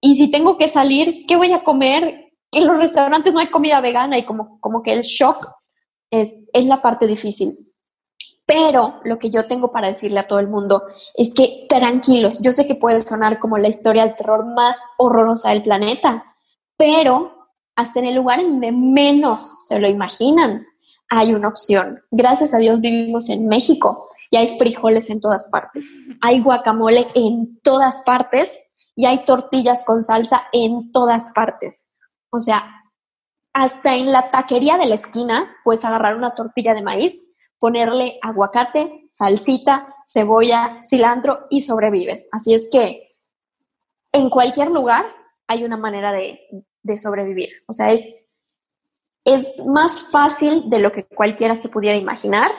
[0.01, 1.25] ¿y si tengo que salir?
[1.27, 2.33] ¿Qué voy a comer?
[2.53, 5.49] En los restaurantes no hay comida vegana y como, como que el shock
[6.11, 7.59] es, es la parte difícil.
[8.47, 10.85] Pero lo que yo tengo para decirle a todo el mundo
[11.15, 15.51] es que tranquilos, yo sé que puede sonar como la historia del terror más horrorosa
[15.51, 16.25] del planeta,
[16.77, 20.67] pero hasta en el lugar en donde menos se lo imaginan
[21.09, 22.03] hay una opción.
[22.11, 27.59] Gracias a Dios vivimos en México y hay frijoles en todas partes, hay guacamole en
[27.63, 28.59] todas partes
[28.99, 31.87] y hay tortillas con salsa en todas partes.
[32.31, 32.83] O sea,
[33.53, 37.31] hasta en la taquería de la esquina puedes agarrar una tortilla de maíz,
[37.61, 42.29] ponerle aguacate, salsita, cebolla, cilantro y sobrevives.
[42.33, 43.17] Así es que
[44.11, 45.05] en cualquier lugar
[45.47, 46.41] hay una manera de,
[46.97, 47.51] sobrevivir.
[47.69, 48.13] O sea, es,
[49.25, 52.51] es más fácil de lo que cualquiera se pudiera imaginar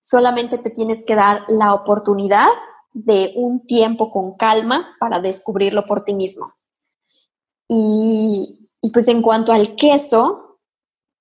[0.00, 2.48] solamente te tienes que dar la oportunidad
[2.96, 6.54] de un tiempo con calma para descubrirlo por ti mismo.
[7.68, 10.60] Y, pues en cuanto al queso,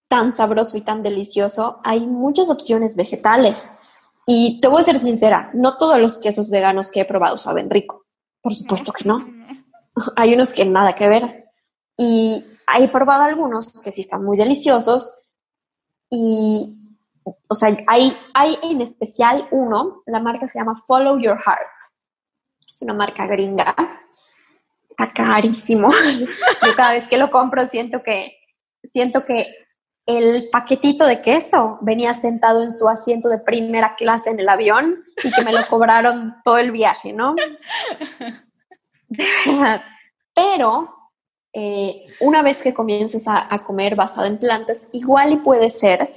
[0.08, 3.78] tan sabroso y tan delicioso, hay muchas opciones vegetales.
[4.26, 7.70] Y te voy a ser sincera, no todos los quesos veganos que he probado saben
[7.70, 8.06] rico.
[8.42, 9.26] Por supuesto que no.
[10.16, 11.52] Hay unos que nada que ver.
[11.98, 12.42] Y
[12.80, 15.14] he probado algunos que sí están muy deliciosos.
[16.10, 16.85] Y,
[17.26, 21.68] o sea, hay, hay en especial uno, la marca se llama Follow Your Heart.
[22.70, 23.76] Es una marca gringa.
[24.90, 25.90] Está carísimo.
[26.66, 28.38] Yo cada vez que lo compro siento que,
[28.84, 29.48] siento que
[30.06, 35.04] el paquetito de queso venía sentado en su asiento de primera clase en el avión
[35.24, 37.36] y que me lo cobraron todo el viaje, ¿no?
[40.36, 40.96] Pero
[41.54, 46.14] eh, una vez que comiences a, a, comer basado en plantas, igual y puede ser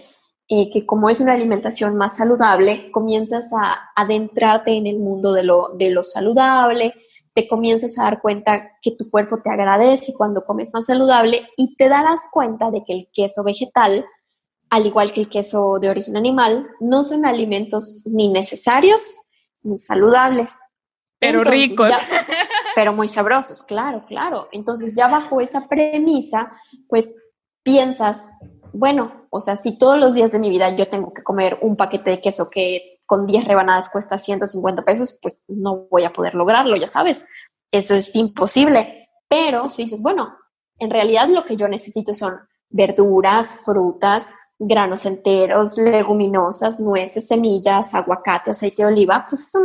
[0.49, 5.43] eh, que como es una alimentación más saludable, comienzas a adentrarte en el mundo de
[5.43, 6.95] lo, de lo saludable,
[7.35, 11.77] te comienzas a dar cuenta que tu cuerpo te agradece cuando comes más saludable y
[11.77, 14.07] te darás cuenta de que el queso vegetal,
[14.71, 19.19] al igual que el queso de origen animal, no son alimentos ni necesarios
[19.63, 20.57] ni saludables.
[21.21, 21.93] Pero ricos.
[22.75, 24.49] pero muy sabrosos, claro, claro.
[24.53, 26.53] Entonces ya bajo esa premisa,
[26.89, 27.15] pues
[27.63, 28.23] piensas,
[28.73, 31.77] bueno, o sea, si todos los días de mi vida yo tengo que comer un
[31.77, 36.35] paquete de queso que con 10 rebanadas cuesta 150 pesos, pues no voy a poder
[36.35, 37.25] lograrlo, ya sabes.
[37.71, 39.09] Eso es imposible.
[39.29, 40.37] Pero si dices, bueno,
[40.79, 48.51] en realidad lo que yo necesito son verduras, frutas, granos enteros, leguminosas, nueces, semillas, aguacate,
[48.51, 49.59] aceite de oliva, pues eso,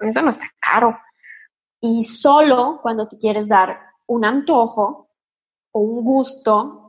[0.00, 0.98] no está caro.
[1.80, 5.08] Y solo cuando te quieres dar un antojo
[5.72, 6.81] o un gusto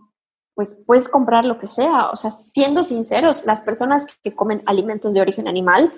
[0.56, 2.10] pues puedes comprar lo que sea.
[2.10, 5.94] O sea, siendo sinceros, las personas que comen alimentos de origen animal,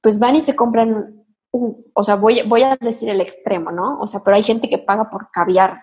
[0.00, 3.98] pues van y se compran, o sea, voy, a decir el extremo, ¿no?
[4.00, 5.82] O sea, pero hay gente que paga por caviar,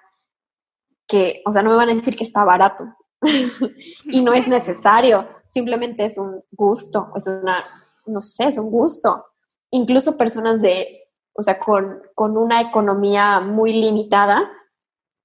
[1.08, 2.96] que, o sea, no me van a decir que está barato
[4.06, 7.64] y no es necesario, simplemente es un gusto, es una,
[8.06, 9.26] no sé, es un gusto.
[9.72, 14.50] Incluso personas de, o sea, con una economía muy limitada,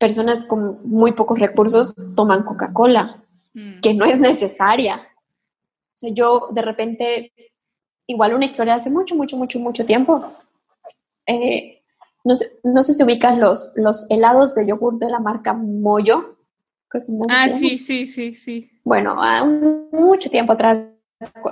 [0.03, 3.23] personas con muy pocos recursos toman Coca-Cola,
[3.55, 3.79] mm.
[3.81, 4.97] que no es necesaria.
[4.97, 7.33] O sea, yo de repente,
[8.09, 10.25] igual una historia de hace mucho, mucho, mucho, mucho tiempo.
[11.25, 11.85] Eh,
[12.25, 16.37] no, sé, no sé si ubicas los, los helados de yogur de la marca Moyo.
[17.29, 18.73] ah, sí, sí, sí, sí.
[18.83, 19.15] Bueno,
[19.93, 20.79] mucho tiempo atrás,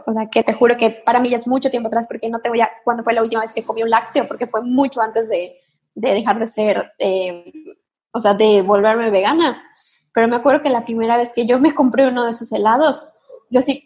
[0.07, 2.41] o sea, que te juro que para mí ya es mucho tiempo atrás porque no
[2.41, 5.01] te voy a, cuando fue la última vez que comí un lácteo, porque fue mucho
[5.01, 5.55] antes de,
[5.95, 7.53] de dejar de ser eh,
[8.13, 9.63] o sea, de volverme vegana.
[10.13, 13.13] Pero me acuerdo que la primera vez que yo me compré uno de esos helados,
[13.49, 13.85] yo así,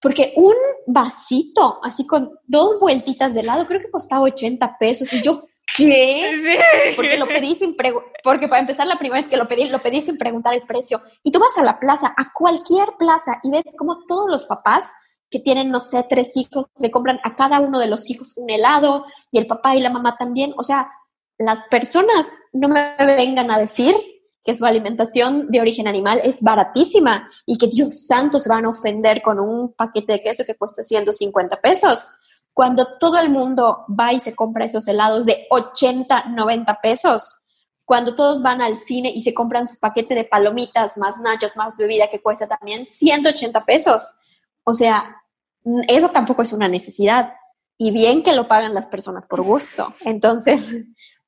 [0.00, 0.54] porque un
[0.86, 5.12] vasito, así con dos vueltitas de helado, creo que costaba 80 pesos.
[5.12, 5.44] Y yo,
[5.76, 6.92] ¿qué?
[6.94, 7.76] Porque lo pedí sin
[8.22, 11.02] porque para empezar la primera vez que lo pedí, lo pedí sin preguntar el precio.
[11.22, 14.92] Y tú vas a la plaza, a cualquier plaza, y ves como todos los papás
[15.28, 18.48] que tienen, no sé, tres hijos, le compran a cada uno de los hijos un
[18.48, 20.54] helado, y el papá y la mamá también.
[20.56, 20.88] O sea,
[21.38, 23.94] las personas no me vengan a decir
[24.46, 28.70] que su alimentación de origen animal es baratísima y que Dios santo se van a
[28.70, 32.10] ofender con un paquete de queso que cuesta 150 pesos.
[32.54, 37.42] Cuando todo el mundo va y se compra esos helados de 80, 90 pesos.
[37.84, 41.76] Cuando todos van al cine y se compran su paquete de palomitas, más nachos, más
[41.76, 44.14] bebida que cuesta también 180 pesos.
[44.64, 45.22] O sea,
[45.88, 47.34] eso tampoco es una necesidad.
[47.78, 49.92] Y bien que lo pagan las personas por gusto.
[50.00, 50.72] Entonces,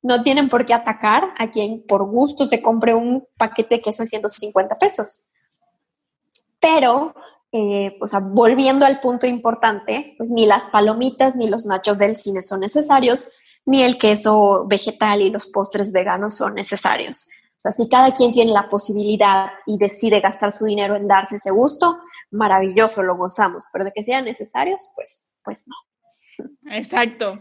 [0.03, 4.03] no tienen por qué atacar a quien por gusto se compre un paquete de queso
[4.03, 5.27] en 150 pesos.
[6.61, 7.15] Pero
[7.51, 12.15] eh, o sea, volviendo al punto importante, pues ni las palomitas ni los nachos del
[12.15, 13.31] cine son necesarios,
[13.65, 17.27] ni el queso vegetal y los postres veganos son necesarios.
[17.27, 21.37] O sea, si cada quien tiene la posibilidad y decide gastar su dinero en darse
[21.37, 21.99] ese gusto,
[22.31, 25.75] maravilloso, lo gozamos, pero de que sean necesarios, pues, pues no.
[26.71, 27.39] Exacto.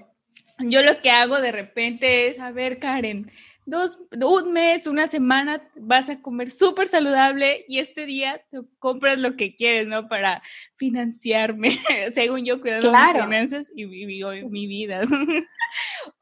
[0.60, 3.32] Yo lo que hago de repente es, a ver, Karen,
[3.68, 8.42] dos, un mes, una semana, vas a comer súper saludable y este día
[8.80, 10.08] compras lo que quieres, ¿no?
[10.08, 10.42] Para
[10.78, 11.78] financiarme,
[12.14, 15.02] según yo, cuidando mis finanzas y mi, mi vida.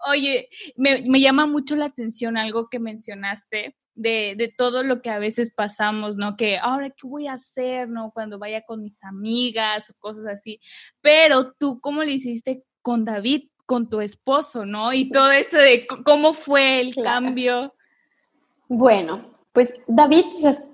[0.10, 5.12] Oye, me, me, llama mucho la atención algo que mencionaste de, de, todo lo que
[5.12, 6.36] a veces pasamos, ¿no?
[6.36, 8.12] Que ahora, ¿qué voy a hacer, ¿no?
[8.12, 10.60] Cuando vaya con mis amigas o cosas así.
[11.00, 13.50] Pero tú, ¿cómo le hiciste con David?
[13.66, 14.94] Con tu esposo, ¿no?
[14.94, 17.74] Y todo esto de cómo fue el cambio.
[18.68, 20.26] Bueno, pues David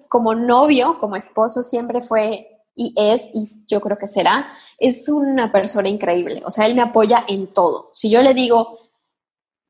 [0.07, 4.47] como novio, como esposo, siempre fue y es, y yo creo que será,
[4.79, 6.41] es una persona increíble.
[6.45, 7.89] O sea, él me apoya en todo.
[7.93, 8.79] Si yo le digo,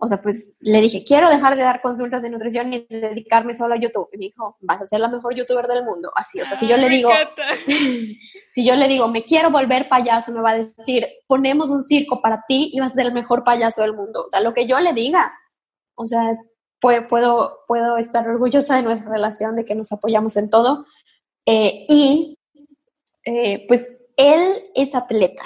[0.03, 3.75] o sea, pues le dije, quiero dejar de dar consultas de nutrición y dedicarme solo
[3.75, 4.09] a YouTube.
[4.11, 6.11] Y me dijo, vas a ser la mejor youtuber del mundo.
[6.15, 7.11] Así, o sea, si yo le digo,
[8.47, 12.19] si yo le digo, me quiero volver payaso, me va a decir, ponemos un circo
[12.19, 14.23] para ti y vas a ser el mejor payaso del mundo.
[14.25, 15.31] O sea, lo que yo le diga.
[15.93, 16.35] O sea,
[16.79, 20.87] puedo, puedo, puedo estar orgullosa de nuestra relación, de que nos apoyamos en todo.
[21.45, 22.39] Eh, y
[23.23, 25.43] eh, pues él es atleta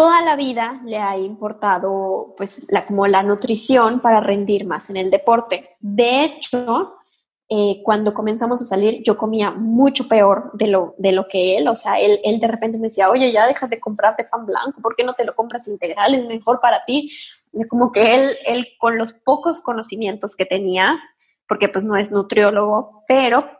[0.00, 4.96] toda la vida le ha importado pues la, como la nutrición para rendir más en
[4.96, 5.76] el deporte.
[5.78, 6.94] De hecho,
[7.46, 11.68] eh, cuando comenzamos a salir yo comía mucho peor de lo, de lo que él,
[11.68, 14.80] o sea, él, él de repente me decía, oye, ya dejas de comprarte pan blanco,
[14.80, 16.14] ¿por qué no te lo compras integral?
[16.14, 17.12] Es mejor para ti.
[17.68, 20.98] como que él, él con los pocos conocimientos que tenía,
[21.46, 23.50] porque pues no es nutriólogo, pero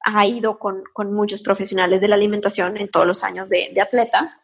[0.00, 4.40] ha ido con, con muchos profesionales de la alimentación en todos los años de atleta,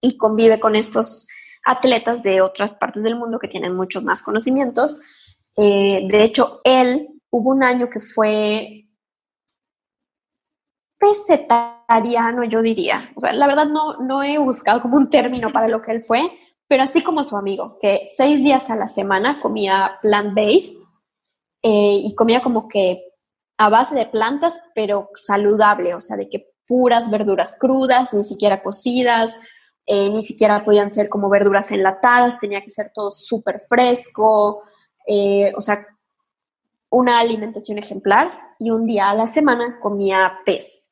[0.00, 1.26] y convive con estos
[1.64, 5.00] atletas de otras partes del mundo que tienen muchos más conocimientos.
[5.56, 8.84] Eh, de hecho, él hubo un año que fue
[10.98, 13.10] pesetariano, yo diría.
[13.16, 16.02] O sea, la verdad no, no he buscado como un término para lo que él
[16.02, 16.22] fue,
[16.68, 20.76] pero así como su amigo, que seis días a la semana comía plant-based
[21.62, 23.02] eh, y comía como que
[23.58, 28.62] a base de plantas, pero saludable, o sea, de que puras verduras crudas, ni siquiera
[28.62, 29.34] cocidas,
[29.86, 34.62] eh, ni siquiera podían ser como verduras enlatadas, tenía que ser todo súper fresco,
[35.06, 35.86] eh, o sea,
[36.90, 40.90] una alimentación ejemplar y un día a la semana comía pez.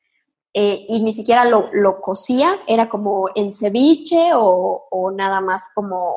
[0.53, 5.63] Eh, y ni siquiera lo, lo, cocía, era como en ceviche o, o, nada más
[5.75, 6.15] como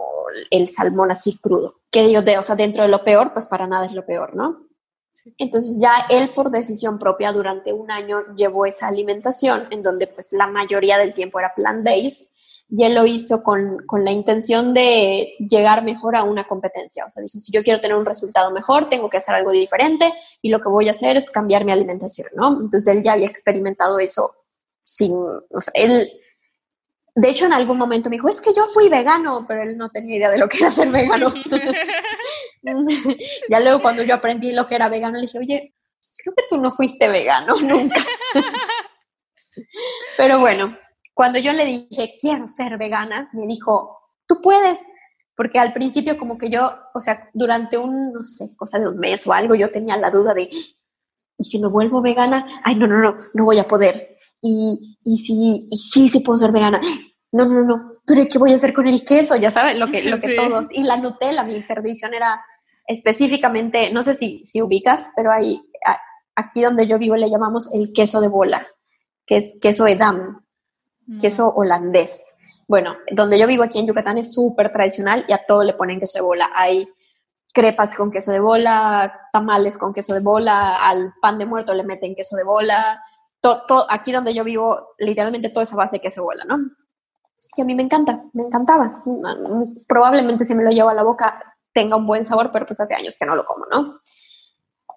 [0.48, 1.80] el salmón así crudo.
[1.90, 4.36] Que digo, de, o sea, dentro de lo peor, pues para nada es lo peor,
[4.36, 4.68] ¿no?
[5.36, 10.28] Entonces ya él por decisión propia durante un año llevó esa alimentación en donde pues
[10.30, 12.28] la mayoría del tiempo era plant-based
[12.70, 17.06] y él lo hizo con, con, la intención de llegar mejor a una competencia.
[17.06, 20.12] O sea, dijo, si yo quiero tener un resultado mejor, tengo que hacer algo diferente
[20.42, 22.48] y lo que voy a hacer es cambiar mi alimentación, ¿no?
[22.60, 24.34] Entonces él ya había experimentado eso
[24.84, 26.10] sin, o sea, él,
[27.14, 29.88] de hecho en algún momento me dijo, es que yo fui vegano, pero él no
[29.90, 31.32] tenía idea de lo que era ser vegano.
[33.48, 35.74] ya luego cuando yo aprendí lo que era vegano, le dije, oye,
[36.22, 38.04] creo que tú no fuiste vegano nunca.
[40.16, 40.76] pero bueno,
[41.18, 44.86] cuando yo le dije, quiero ser vegana, me dijo, tú puedes,
[45.34, 48.98] porque al principio como que yo, o sea, durante un, no sé, cosa de un
[48.98, 50.48] mes o algo, yo tenía la duda de,
[51.36, 52.46] ¿y si me vuelvo vegana?
[52.62, 54.16] Ay, no, no, no, no voy a poder.
[54.40, 56.80] Y, y si, y sí, sí puedo ser vegana.
[57.32, 59.34] No, no, no, pero ¿qué voy a hacer con el queso?
[59.34, 60.70] Ya saben, lo que, lo que todos.
[60.70, 62.40] Y la Nutella, mi perdición era
[62.86, 65.60] específicamente, no sé si, si ubicas, pero hay,
[66.36, 68.68] aquí donde yo vivo le llamamos el queso de bola,
[69.26, 70.44] que es queso edam
[71.20, 72.34] queso holandés.
[72.66, 76.00] Bueno, donde yo vivo aquí en Yucatán es súper tradicional y a todo le ponen
[76.00, 76.50] queso de bola.
[76.54, 76.88] Hay
[77.52, 81.84] crepas con queso de bola, tamales con queso de bola, al pan de muerto le
[81.84, 83.02] meten queso de bola.
[83.40, 86.58] Todo, aquí donde yo vivo, literalmente toda esa base de queso de bola, ¿no?
[87.56, 89.02] Y a mí me encanta, me encantaba.
[89.86, 92.94] Probablemente si me lo llevo a la boca tenga un buen sabor, pero pues hace
[92.94, 94.00] años que no lo como, ¿no?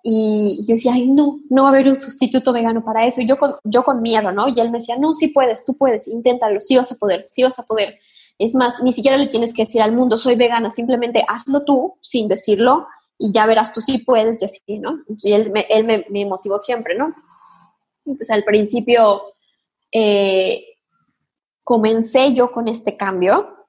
[0.04, 3.22] Y yo decía, ay, no, no va a haber un sustituto vegano para eso.
[3.22, 4.48] Y yo con, yo con miedo, ¿no?
[4.48, 7.44] Y él me decía, no, sí puedes, tú puedes, inténtalo, sí vas a poder, sí
[7.44, 8.00] vas a poder.
[8.40, 11.96] Es más, ni siquiera le tienes que decir al mundo, soy vegana, simplemente hazlo tú
[12.02, 12.88] sin decirlo
[13.18, 15.04] y ya verás, tú sí puedes y así, ¿no?
[15.22, 17.14] Y él me, él me, me motivó siempre, ¿no?
[18.04, 19.22] Y pues al principio
[19.92, 20.66] eh,
[21.64, 23.68] comencé yo con este cambio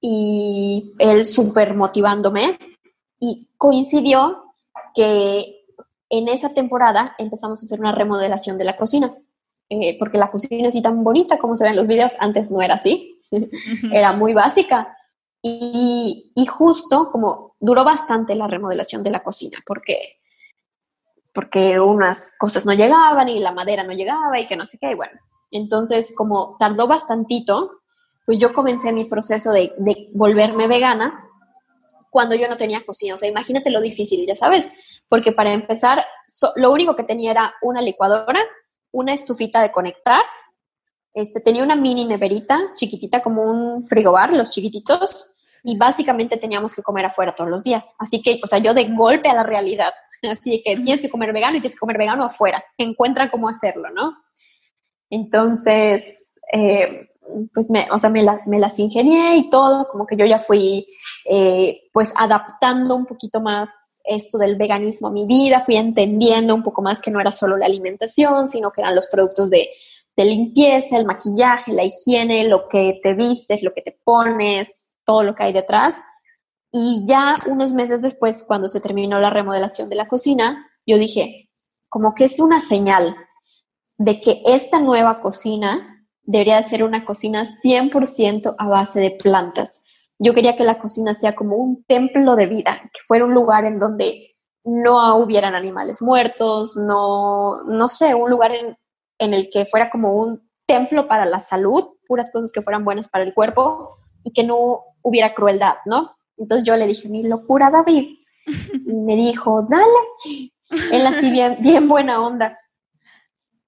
[0.00, 2.58] y él súper motivándome
[3.20, 4.51] y coincidió
[4.94, 5.62] que
[6.12, 9.14] en esa temporada empezamos a hacer una remodelación de la cocina.
[9.70, 12.60] eh, porque la cocina así tan bonita como se ve en los videos, antes no
[12.60, 13.18] era así,
[13.92, 14.96] era muy básica.
[15.40, 20.20] Y, y, justo como duró bastante la remodelación de la cocina, porque,
[21.32, 24.92] porque unas cosas no llegaban y la madera no llegaba y que no sé qué,
[24.92, 25.18] y bueno,
[25.50, 27.80] entonces como tardó bastantito,
[28.24, 31.31] pues yo comencé mi proceso de, de volverme vegana
[32.12, 33.14] cuando yo no tenía cocina.
[33.14, 34.70] O sea, imagínate lo difícil, ya sabes,
[35.08, 36.04] porque para empezar,
[36.56, 38.38] lo único que tenía era una licuadora,
[38.92, 40.22] una estufita de conectar,
[41.14, 45.26] este, tenía una mini neverita chiquitita como un frigobar, los chiquititos,
[45.64, 47.94] y básicamente teníamos que comer afuera todos los días.
[47.98, 49.94] Así que, o sea, yo de golpe a la realidad,
[50.30, 53.88] así que tienes que comer vegano y tienes que comer vegano afuera, encuentra cómo hacerlo,
[53.90, 54.18] ¿no?
[55.08, 57.08] Entonces, eh,
[57.54, 60.86] pues me, o sea, me, me, las ingenié y todo, como que yo ya fui
[61.24, 66.62] eh, pues adaptando un poquito más esto del veganismo a mi vida, fui entendiendo un
[66.62, 69.68] poco más que no era solo la alimentación, sino que eran los productos de,
[70.16, 75.22] de limpieza, el maquillaje, la higiene, lo que te vistes, lo que te pones, todo
[75.22, 76.02] lo que hay detrás.
[76.72, 81.50] Y ya unos meses después, cuando se terminó la remodelación de la cocina, yo dije,
[81.88, 83.14] como que es una señal
[83.98, 85.91] de que esta nueva cocina
[86.24, 89.82] debería de ser una cocina 100% a base de plantas.
[90.18, 93.64] Yo quería que la cocina sea como un templo de vida, que fuera un lugar
[93.64, 98.76] en donde no hubieran animales muertos, no, no sé, un lugar en,
[99.18, 103.24] el que fuera como un templo para la salud, puras cosas que fueran buenas para
[103.24, 106.16] el cuerpo y que no hubiera crueldad, ¿no?
[106.36, 108.16] Entonces yo le dije, mi locura, David.
[108.46, 110.46] Y me dijo, dale.
[110.92, 112.58] Él así bien, bien buena onda.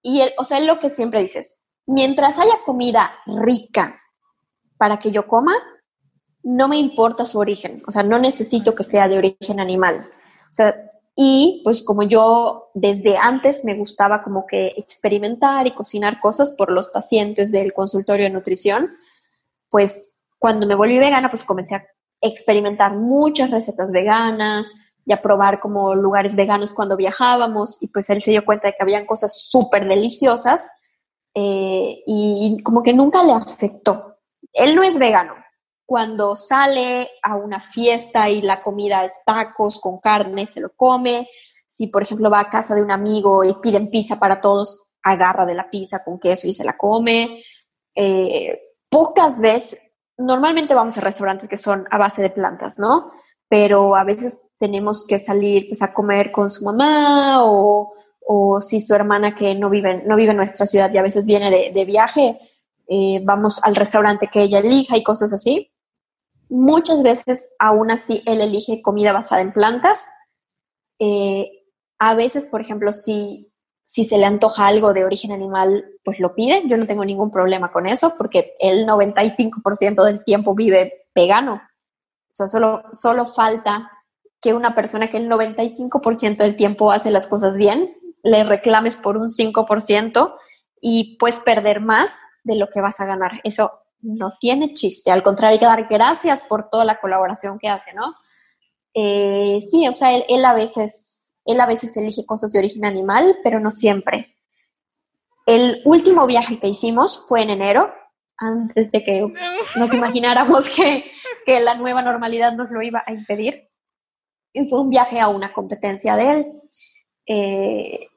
[0.02, 4.00] Y él, o sea, él lo que siempre dices, mientras haya comida rica
[4.76, 5.54] para que yo coma,
[6.42, 10.10] no me importa su origen, o sea, no necesito que sea de origen animal.
[10.50, 10.74] O sea,
[11.16, 16.72] y pues como yo desde antes me gustaba como que experimentar y cocinar cosas por
[16.72, 18.90] los pacientes del consultorio de nutrición,
[19.70, 21.86] pues cuando me volví vegana, pues comencé a
[22.20, 24.72] experimentar muchas recetas veganas
[25.06, 28.74] y a probar como lugares veganos cuando viajábamos y pues él se dio cuenta de
[28.74, 30.68] que habían cosas súper deliciosas
[31.34, 34.18] eh, y como que nunca le afectó.
[34.52, 35.34] Él no es vegano.
[35.84, 41.28] Cuando sale a una fiesta y la comida es tacos con carne, se lo come.
[41.66, 45.44] Si, por ejemplo, va a casa de un amigo y piden pizza para todos, agarra
[45.44, 47.42] de la pizza con queso y se la come.
[47.94, 48.58] Eh,
[48.88, 49.80] pocas veces,
[50.16, 53.10] normalmente vamos a restaurantes que son a base de plantas, ¿no?
[53.48, 57.92] Pero a veces tenemos que salir pues, a comer con su mamá o
[58.26, 61.26] o si su hermana que no vive, no vive en nuestra ciudad y a veces
[61.26, 62.38] viene de, viaje,
[62.88, 65.70] eh, vamos al restaurante que ella elija y cosas así.
[66.48, 70.08] Muchas veces, aún así, él elige comida basada en plantas.
[70.98, 71.50] Eh,
[71.98, 73.52] a veces, por ejemplo, si,
[73.82, 76.62] si se le antoja algo de origen animal, pues lo pide.
[76.66, 81.54] Yo no tengo ningún problema con eso porque el 95% del tiempo vive vegano.
[81.54, 83.90] O sea, solo, solo falta
[84.40, 87.94] que una persona que el 95% del tiempo hace las cosas bien
[88.24, 90.34] le reclames por un 5%
[90.80, 93.40] y puedes perder más de lo que vas a ganar.
[93.44, 97.68] Eso no tiene chiste, al contrario, hay que dar gracias por toda la colaboración que
[97.68, 98.14] hace, ¿no?
[98.92, 103.38] Eh, sí, o sea, él, a veces, él a veces elige cosas de origen animal,
[103.42, 104.36] pero no siempre.
[105.46, 107.92] El último viaje que hicimos fue en enero,
[108.36, 109.26] antes de que
[109.76, 111.10] nos imagináramos que,
[111.44, 113.64] que la nueva normalidad nos lo iba a impedir.
[114.52, 116.52] Y fue un viaje a una competencia de él.
[117.26, 118.08] Eh,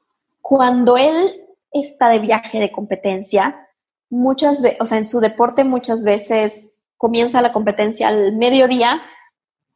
[0.48, 3.68] cuando él está de viaje de competencia,
[4.08, 9.02] muchas veces, o sea, en su deporte muchas veces comienza la competencia al mediodía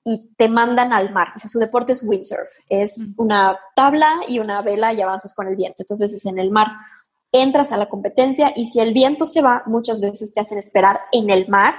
[0.02, 1.28] y te mandan al mar.
[1.36, 2.48] O sea, su deporte es windsurf.
[2.70, 5.82] Es una tabla y una vela y avanzas con el viento.
[5.82, 6.68] Entonces es en el mar.
[7.32, 11.02] Entras a la competencia y si el viento se va, muchas veces te hacen esperar
[11.12, 11.74] en el mar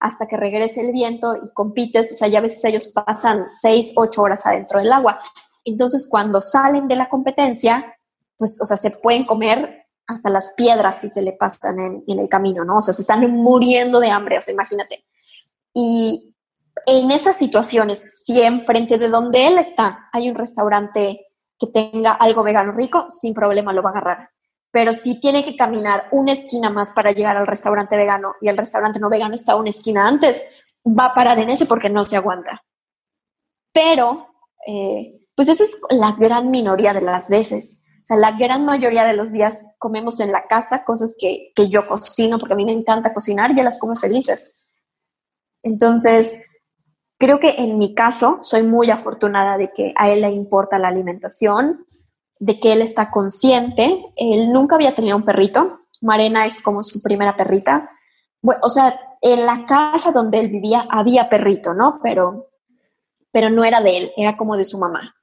[0.00, 2.12] hasta que regrese el viento y compites.
[2.12, 5.18] O sea, ya a veces ellos pasan seis, ocho horas adentro del agua.
[5.64, 7.96] Entonces, cuando salen de la competencia,
[8.38, 12.28] pues, o sea, se pueden comer hasta las piedras si se le pasan en, el
[12.28, 12.78] camino, ¿no?
[12.78, 15.04] O sea, se están muriendo de hambre, o sea, imagínate.
[15.72, 16.34] Y
[16.86, 21.26] en esas situaciones, si enfrente de donde él está hay un restaurante
[21.58, 24.30] que tenga algo vegano rico, sin problema lo va a agarrar.
[24.70, 28.56] Pero si tiene que caminar una esquina más para llegar al restaurante vegano y el
[28.56, 30.44] restaurante no vegano está una esquina antes,
[30.84, 32.64] va a parar en ese porque no se aguanta.
[33.72, 34.28] Pero,
[34.66, 37.80] eh, pues eso es la gran minoría de las veces.
[38.04, 41.70] O sea, la gran mayoría de los días comemos en la casa cosas que, que
[41.70, 44.52] yo cocino, porque a mí me encanta cocinar, y ya las como felices.
[45.62, 46.44] Entonces,
[47.18, 50.88] creo que en mi caso soy muy afortunada de que a él le importa la
[50.88, 51.86] alimentación.
[52.38, 54.04] de que él está consciente.
[54.16, 55.80] Él nunca había tenido un perrito.
[56.02, 57.90] Marena es como su primera perrita.
[58.60, 62.00] o sea, en la casa donde él vivía había perrito, ¿no?
[62.02, 62.50] Pero,
[63.32, 65.14] pero no era de él, era como de su mamá.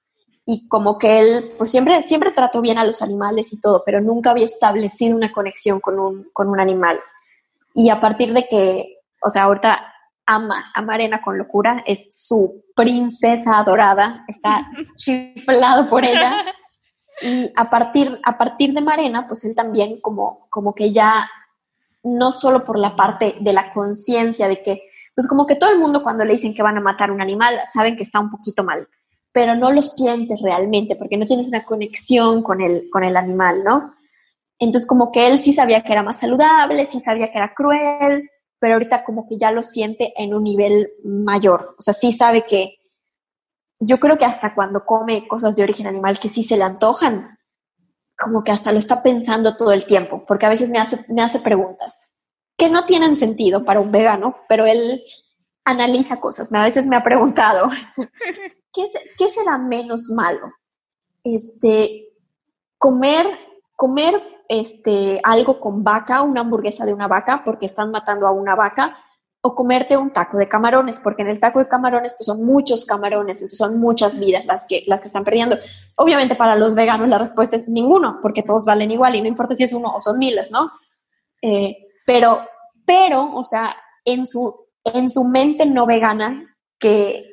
[0.54, 4.02] Y como que él, pues siempre, siempre trató bien a los animales y todo, pero
[4.02, 7.00] nunca había establecido una conexión con un, con un animal.
[7.74, 9.80] Y a partir de que, o sea, ahorita
[10.26, 16.34] ama a Marena con locura, es su princesa adorada, está chiflado por ella.
[17.24, 21.30] Y a partir, a partir de Marena, pues él también como, como que ya,
[22.04, 24.82] no solo por la parte de la conciencia de que,
[25.16, 27.60] pues como que todo el mundo cuando le dicen que van a matar un animal,
[27.72, 28.88] saben que está un poquito mal,
[29.32, 33.64] pero no lo sientes realmente porque no tienes una conexión con el, con el animal,
[33.64, 33.96] ¿no?
[34.60, 38.30] Entonces como que él sí sabía que era más saludable, sí sabía que era cruel,
[38.60, 42.46] pero ahorita como que ya lo siente en un nivel mayor, o sea, sí sabe
[42.46, 42.78] que
[43.80, 47.40] yo creo que hasta cuando come cosas de origen animal que sí se le antojan,
[48.16, 51.24] como que hasta lo está pensando todo el tiempo, porque a veces me hace, me
[51.24, 52.12] hace preguntas
[52.62, 55.02] que no tienen sentido para un vegano, pero él
[55.66, 56.54] analiza cosas.
[56.54, 57.70] A veces me ha preguntado,
[58.74, 60.52] ¿qué, ¿qué, será menos malo?
[61.24, 62.10] Este,
[62.78, 63.28] comer,
[63.76, 68.56] comer este, algo con vaca, una hamburguesa de una vaca, porque están matando a una
[68.56, 68.98] vaca,
[69.44, 72.86] o comerte un taco de camarones, porque en el taco de camarones pues son muchos
[72.86, 75.58] camarones, entonces son muchas vidas las que, las que están perdiendo.
[75.98, 79.56] Obviamente para los veganos la respuesta es ninguno, porque todos valen igual y no importa
[79.56, 80.72] si es uno o son miles, ¿no?
[81.42, 82.42] Eh, pero,
[82.86, 87.31] pero, o sea, en su, en su mente no vegana, que,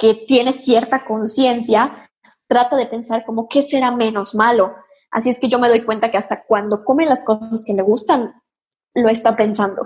[0.00, 2.10] que tiene cierta conciencia,
[2.46, 4.74] trata de pensar como qué será menos malo.
[5.10, 7.82] Así es que yo me doy cuenta que hasta cuando come las cosas que le
[7.82, 8.32] gustan,
[8.94, 9.82] lo está pensando.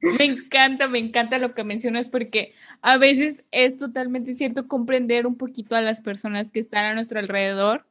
[0.00, 5.38] Me encanta, me encanta lo que mencionas porque a veces es totalmente cierto comprender un
[5.38, 7.86] poquito a las personas que están a nuestro alrededor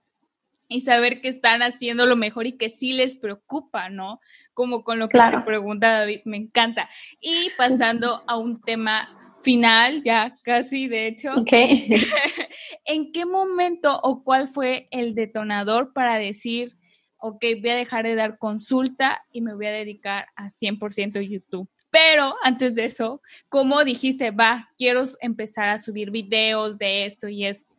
[0.68, 4.22] y saber que están haciendo lo mejor y que sí les preocupa, ¿no?
[4.54, 6.88] Como con lo que te pregunta David, me encanta.
[7.20, 11.32] Y pasando a un tema final, ya casi de hecho,
[12.86, 16.78] ¿en qué momento o cuál fue el detonador para decir,
[17.18, 21.70] ok, voy a dejar de dar consulta y me voy a dedicar a 100% YouTube?
[21.92, 27.46] Pero antes de eso, ¿cómo dijiste, va, quiero empezar a subir videos de esto y
[27.46, 27.76] esto?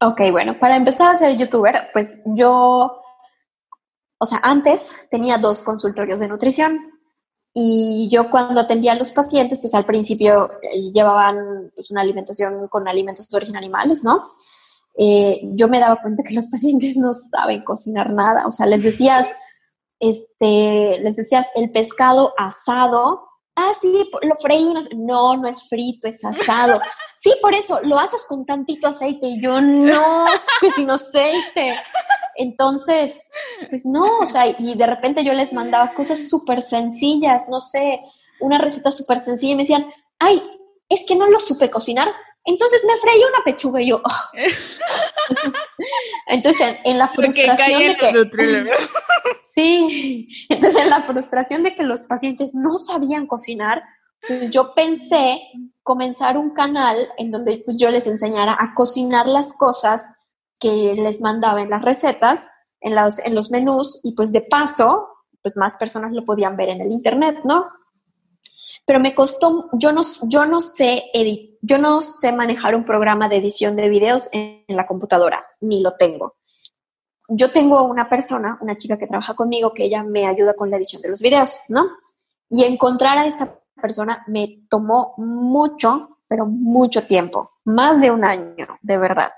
[0.00, 3.00] Ok, bueno, para empezar a ser youtuber, pues yo,
[4.18, 6.95] o sea, antes tenía dos consultorios de nutrición
[7.58, 12.68] y yo cuando atendía a los pacientes, pues al principio eh, llevaban pues, una alimentación
[12.68, 14.32] con alimentos de origen animales, ¿no?
[14.98, 18.82] Eh, yo me daba cuenta que los pacientes no saben cocinar nada, o sea, les
[18.82, 19.26] decías
[20.00, 23.28] este, les decías, el pescado asado.
[23.56, 24.72] Ah, sí, lo freí.
[24.94, 26.80] No, no es frito, es asado.
[27.18, 29.26] Sí, por eso, lo haces con tantito aceite.
[29.26, 30.26] Y yo, no,
[30.60, 31.80] que sin aceite.
[32.34, 33.30] Entonces,
[33.70, 38.00] pues no, o sea, y de repente yo les mandaba cosas súper sencillas, no sé,
[38.38, 39.86] una receta súper sencilla y me decían,
[40.18, 40.42] ay,
[40.90, 42.12] es que no lo supe cocinar.
[42.44, 44.02] Entonces me freí una pechuga y yo.
[44.04, 44.38] Oh".
[46.26, 48.30] Entonces, en, la frustración de que.
[49.54, 50.28] sí.
[50.48, 53.82] Entonces, en la frustración de que los pacientes no sabían cocinar,
[54.26, 55.40] pues yo pensé
[55.82, 60.12] comenzar un canal en donde pues, yo les enseñara a cocinar las cosas
[60.58, 62.48] que les mandaba en las recetas,
[62.80, 65.08] en los, en los menús, y pues de paso,
[65.42, 67.66] pues más personas lo podían ver en el internet, ¿no?
[68.86, 71.06] Pero me costó, yo no, yo no sé
[71.60, 75.94] yo no sé manejar un programa de edición de videos en, la computadora, ni lo
[75.96, 76.36] tengo.
[77.28, 80.76] Yo tengo una persona, una chica que trabaja conmigo, que ella me ayuda con la
[80.76, 81.84] edición de los videos, ¿no?
[82.48, 88.78] Y encontrar a esta persona me tomó mucho, pero mucho tiempo, más de un año,
[88.82, 89.30] de verdad.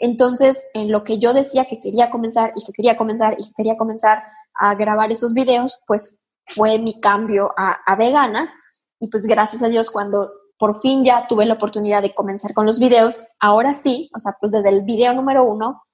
[0.00, 3.54] Entonces, en lo que yo decía que quería comenzar y que quería comenzar y que
[3.56, 4.24] quería comenzar
[4.54, 8.52] a grabar esos videos, pues fue mi cambio a vegana
[9.00, 12.66] y pues gracias a Dios cuando por fin ya tuve la oportunidad de comenzar con
[12.66, 15.84] los videos, ahora sí, o sea, pues desde el video número uno,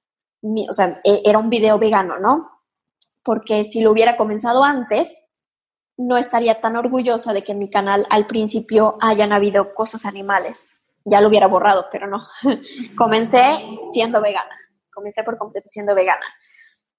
[0.43, 2.51] o sea, e, era un video vegano, ¿no?
[3.23, 5.23] Porque si lo hubiera comenzado antes,
[5.97, 10.81] no estaría tan orgullosa de que en mi canal al principio hayan habido cosas animales.
[11.05, 12.27] Ya lo hubiera borrado, pero no.
[12.97, 13.45] Comencé
[13.93, 14.57] siendo vegana.
[14.93, 16.25] Comencé por completo siendo vegana.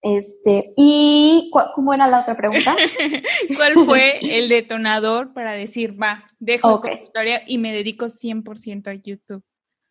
[0.02, 2.76] Este, ¿Y cómo era la otra pregunta?
[3.58, 8.94] ¿Cuál fue el detonador para decir, va, dejo la historia y me dedico 100% a
[8.94, 9.44] YouTube?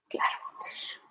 [0.09, 0.45] Claro.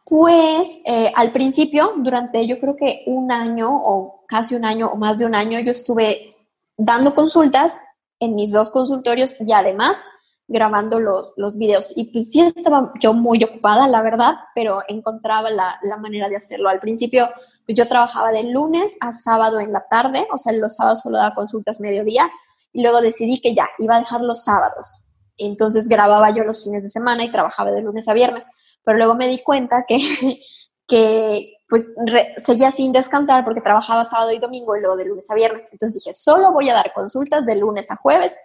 [0.05, 4.95] Pues eh, al principio, durante yo creo que un año o casi un año o
[4.95, 6.35] más de un año, yo estuve
[6.77, 7.77] dando consultas
[8.19, 10.03] en mis dos consultorios y además
[10.47, 11.93] grabando los, los videos.
[11.95, 16.35] Y pues sí estaba yo muy ocupada, la verdad, pero encontraba la, la manera de
[16.35, 16.69] hacerlo.
[16.69, 17.29] Al principio
[17.66, 21.18] pues yo trabajaba de lunes a sábado en la tarde, o sea, los sábados solo
[21.18, 22.30] daba consultas mediodía,
[22.74, 25.01] y luego decidí que ya, iba a dejar los sábados.
[25.38, 28.45] Entonces grababa yo los fines de semana y trabajaba de lunes a viernes,
[28.84, 29.97] pero luego me di cuenta que,
[30.88, 31.91] que pues
[32.38, 35.70] seguía sin descansar porque trabajaba sábado y domingo y luego de lunes a viernes.
[35.72, 38.36] Entonces dije, solo voy a dar consultas de lunes a jueves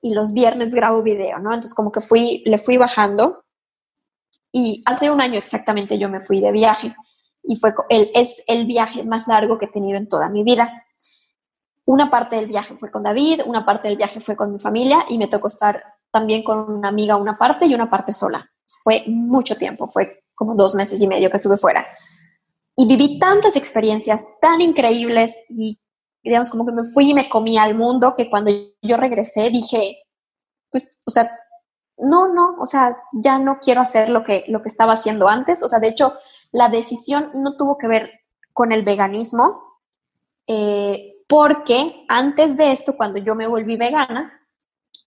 [0.00, 1.50] y los viernes grabo video, ¿no?
[1.50, 3.44] Entonces como que fui, le fui bajando
[4.52, 6.94] y hace un año exactamente yo me fui de viaje
[7.46, 10.84] y fue el, es el viaje más largo que he tenido en toda mi vida.
[11.84, 15.04] Una parte del viaje fue con David, una parte del viaje fue con mi familia
[15.08, 18.50] y me tocó estar también con una amiga una parte y una parte sola.
[18.82, 21.86] Fue mucho tiempo, fue como dos meses y medio que estuve fuera.
[22.76, 25.78] Y viví tantas experiencias tan increíbles y
[26.22, 28.50] digamos como que me fui y me comí al mundo que cuando
[28.82, 29.98] yo regresé dije,
[30.70, 31.30] pues, o sea,
[31.98, 35.62] no, no, o sea, ya no quiero hacer lo que, lo que estaba haciendo antes.
[35.62, 36.14] O sea, de hecho,
[36.52, 38.10] la decisión no tuvo que ver
[38.52, 39.80] con el veganismo,
[40.46, 44.32] eh, porque antes de esto, cuando yo me volví vegana,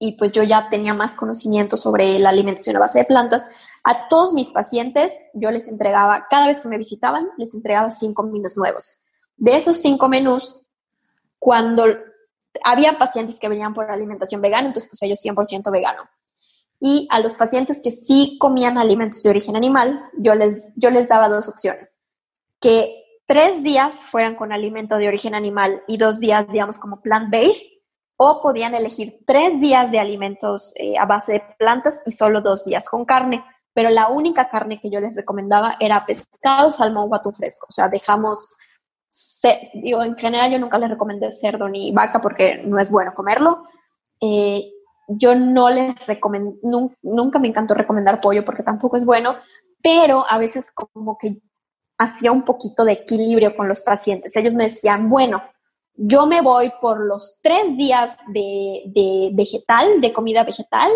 [0.02, 3.48] y pues yo ya tenía más conocimiento sobre la alimentación a base de plantas,
[3.84, 8.24] a todos mis pacientes yo les entregaba, cada vez que me visitaban, les entregaba cinco
[8.24, 9.00] menús nuevos.
[9.36, 10.62] De esos cinco menús,
[11.38, 11.86] cuando
[12.64, 16.04] había pacientes que venían por alimentación vegana, entonces pues ellos 100% vegano.
[16.80, 21.10] Y a los pacientes que sí comían alimentos de origen animal, yo les, yo les
[21.10, 22.00] daba dos opciones.
[22.60, 27.62] Que tres días fueran con alimento de origen animal y dos días, digamos, como plant-based,
[28.18, 32.66] o podían elegir tres días de alimentos eh, a base de plantas y solo dos
[32.66, 33.44] días con carne.
[33.74, 37.68] Pero la única carne que yo les recomendaba era pescado, salmón o atún fresco.
[37.70, 38.58] O sea, dejamos,
[39.76, 43.64] digo, en general yo nunca les recomendé cerdo ni vaca porque no es bueno comerlo.
[44.20, 44.70] Eh,
[45.10, 46.58] yo no les recomiendo,
[47.02, 49.36] nunca me encantó recomendar pollo porque tampoco es bueno,
[49.82, 51.42] pero a veces como que
[51.98, 54.36] hacía un poquito de equilibrio con los pacientes.
[54.36, 55.44] Ellos me decían, bueno,
[55.96, 60.90] yo me voy por los tres días de, vegetal, de comida vegetal,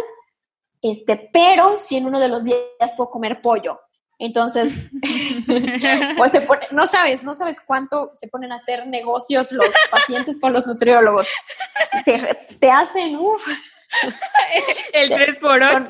[0.82, 3.80] este, pero si en uno de los días puedo comer pollo.
[4.18, 4.74] Entonces,
[6.18, 6.34] pues
[6.72, 11.28] no sabes, no sabes cuánto se ponen a hacer negocios los pacientes con los nutriólogos.
[12.06, 13.42] Te, hacen, uff.
[14.94, 15.88] El 3 por 8.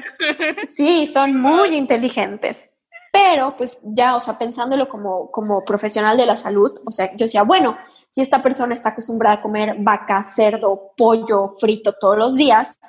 [0.66, 2.70] Sí, son muy inteligentes.
[3.12, 7.26] Pero, pues ya, o sea, pensándolo como, como profesional de la salud, o sea, yo
[7.26, 7.78] decía, bueno,
[8.10, 12.80] si esta persona está acostumbrada a comer vaca, cerdo, pollo frito todos los días,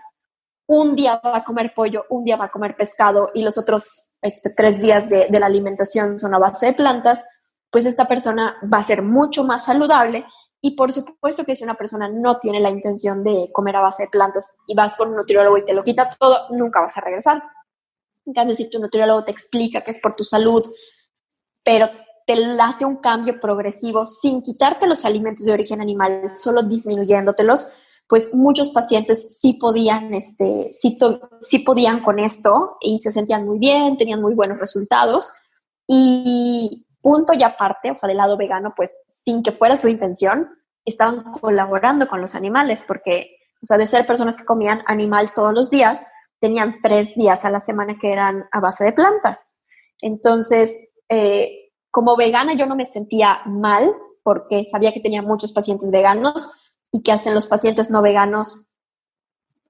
[0.67, 4.11] un día va a comer pollo, un día va a comer pescado y los otros
[4.23, 7.27] este, tres días de, de la alimentación son a base de plantas,
[7.71, 10.25] pues esta persona va a ser mucho más saludable
[10.65, 14.05] y por supuesto que si una persona no tiene la intención de comer a base
[14.05, 17.03] de plantas y vas con un nutriólogo y te lo quita todo, nunca vas a
[17.03, 17.43] regresar.
[18.25, 20.65] En cambio, si tu nutriólogo te explica que es por tu salud,
[21.63, 21.91] pero
[22.27, 27.69] te hace un cambio progresivo sin quitarte los alimentos de origen animal, solo disminuyéndotelos,
[28.09, 30.97] pues muchos pacientes sí podían, este, sí,
[31.43, 35.31] sí podían con esto y se sentían muy bien, tenían muy buenos resultados.
[35.87, 40.49] Y punto y aparte, o sea, del lado vegano, pues sin que fuera su intención,
[40.87, 45.53] estaban colaborando con los animales, porque, o sea, de ser personas que comían animal todos
[45.53, 46.07] los días,
[46.39, 49.61] tenían tres días a la semana que eran a base de plantas.
[50.01, 50.79] Entonces,
[51.11, 53.85] eh, como vegana yo no me sentía mal
[54.23, 56.51] porque sabía que tenía muchos pacientes veganos
[56.91, 58.63] y que hasta en los pacientes no veganos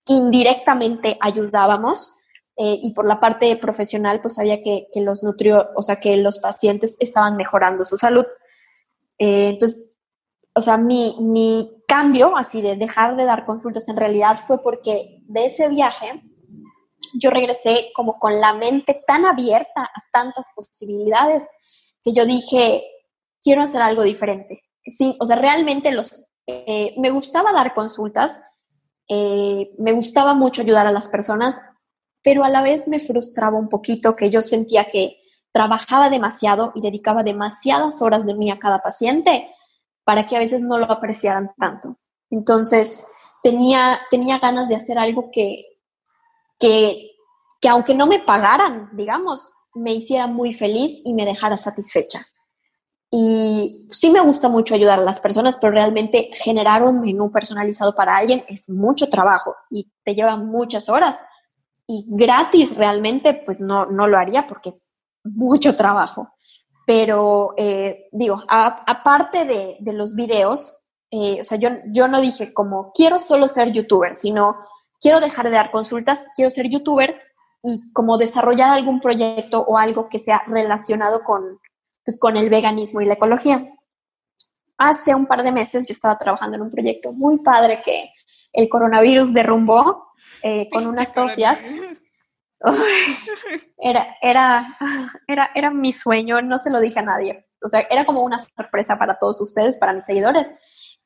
[0.06, 2.14] indirectamente ayudábamos.
[2.56, 6.38] Eh, y por la parte profesional, pues sabía que, los nutrió, o sea, que los
[6.38, 8.24] pacientes estaban mejorando su salud.
[9.18, 9.84] Eh, entonces,
[10.54, 15.20] o sea, mi, mi cambio así de dejar de dar consultas en realidad fue porque
[15.26, 16.22] de ese viaje
[17.14, 21.44] yo regresé como con la mente tan abierta a tantas posibilidades
[22.02, 22.84] que yo dije,
[23.40, 24.62] quiero hacer algo diferente.
[24.84, 28.42] Sí, o sea, realmente los, eh, me gustaba dar consultas,
[29.08, 31.58] eh, me gustaba mucho ayudar a las personas,
[32.24, 35.20] pero a la vez me frustraba un poquito que yo sentía que
[35.52, 39.48] trabajaba demasiado y dedicaba demasiadas horas de mí a cada paciente
[40.04, 41.98] para que a veces no lo apreciaran tanto.
[42.30, 43.06] Entonces,
[43.42, 45.64] tenía, tenía ganas de hacer algo que,
[46.58, 47.10] que,
[47.60, 52.26] que aunque no me pagaran, digamos, me hiciera muy feliz y me dejara satisfecha.
[53.10, 57.94] Y sí me gusta mucho ayudar a las personas, pero realmente generar un menú personalizado
[57.94, 61.22] para alguien es mucho trabajo y te lleva muchas horas.
[61.86, 64.90] Y gratis realmente, pues no, no lo haría porque es
[65.22, 66.30] mucho trabajo.
[66.86, 70.78] Pero eh, digo, aparte de, de, los videos,
[71.10, 74.56] eh, o sea, yo, yo no dije como quiero solo ser youtuber, sino
[75.00, 77.18] quiero dejar de dar consultas, quiero ser youtuber
[77.62, 81.58] y como desarrollar algún proyecto o algo que sea relacionado con,
[82.04, 83.66] pues, con el veganismo y la ecología.
[84.76, 88.10] hace un par de meses yo estaba trabajando en un proyecto muy padre que
[88.52, 90.08] el coronavirus derrumbó
[90.44, 91.60] eh, con unas socias.
[93.76, 94.78] Era, era,
[95.28, 97.46] era, era mi sueño, no se lo dije a nadie.
[97.62, 100.46] O sea, era como una sorpresa para todos ustedes, para mis seguidores.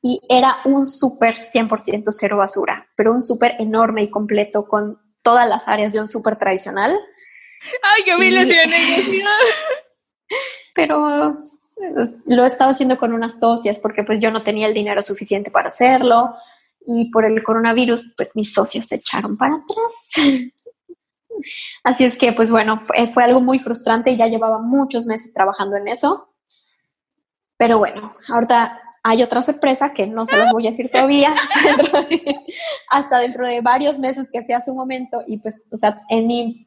[0.01, 5.49] Y era un súper 100% cero basura, pero un súper enorme y completo con todas
[5.49, 6.97] las áreas de un súper tradicional.
[7.83, 8.71] ¡Ay, qué humillación!
[10.75, 11.33] pero
[12.25, 15.67] lo estaba haciendo con unas socias porque pues yo no tenía el dinero suficiente para
[15.67, 16.35] hacerlo
[16.85, 20.11] y por el coronavirus pues mis socios se echaron para atrás.
[21.83, 25.33] Así es que pues bueno, fue, fue, algo muy frustrante y ya llevaba muchos meses
[25.33, 26.33] trabajando en eso.
[27.57, 31.33] Pero bueno, ahorita hay otra sorpresa que no se las voy a decir todavía
[32.89, 36.65] hasta dentro de, varios meses que sea su momento y pues, o sea, en mi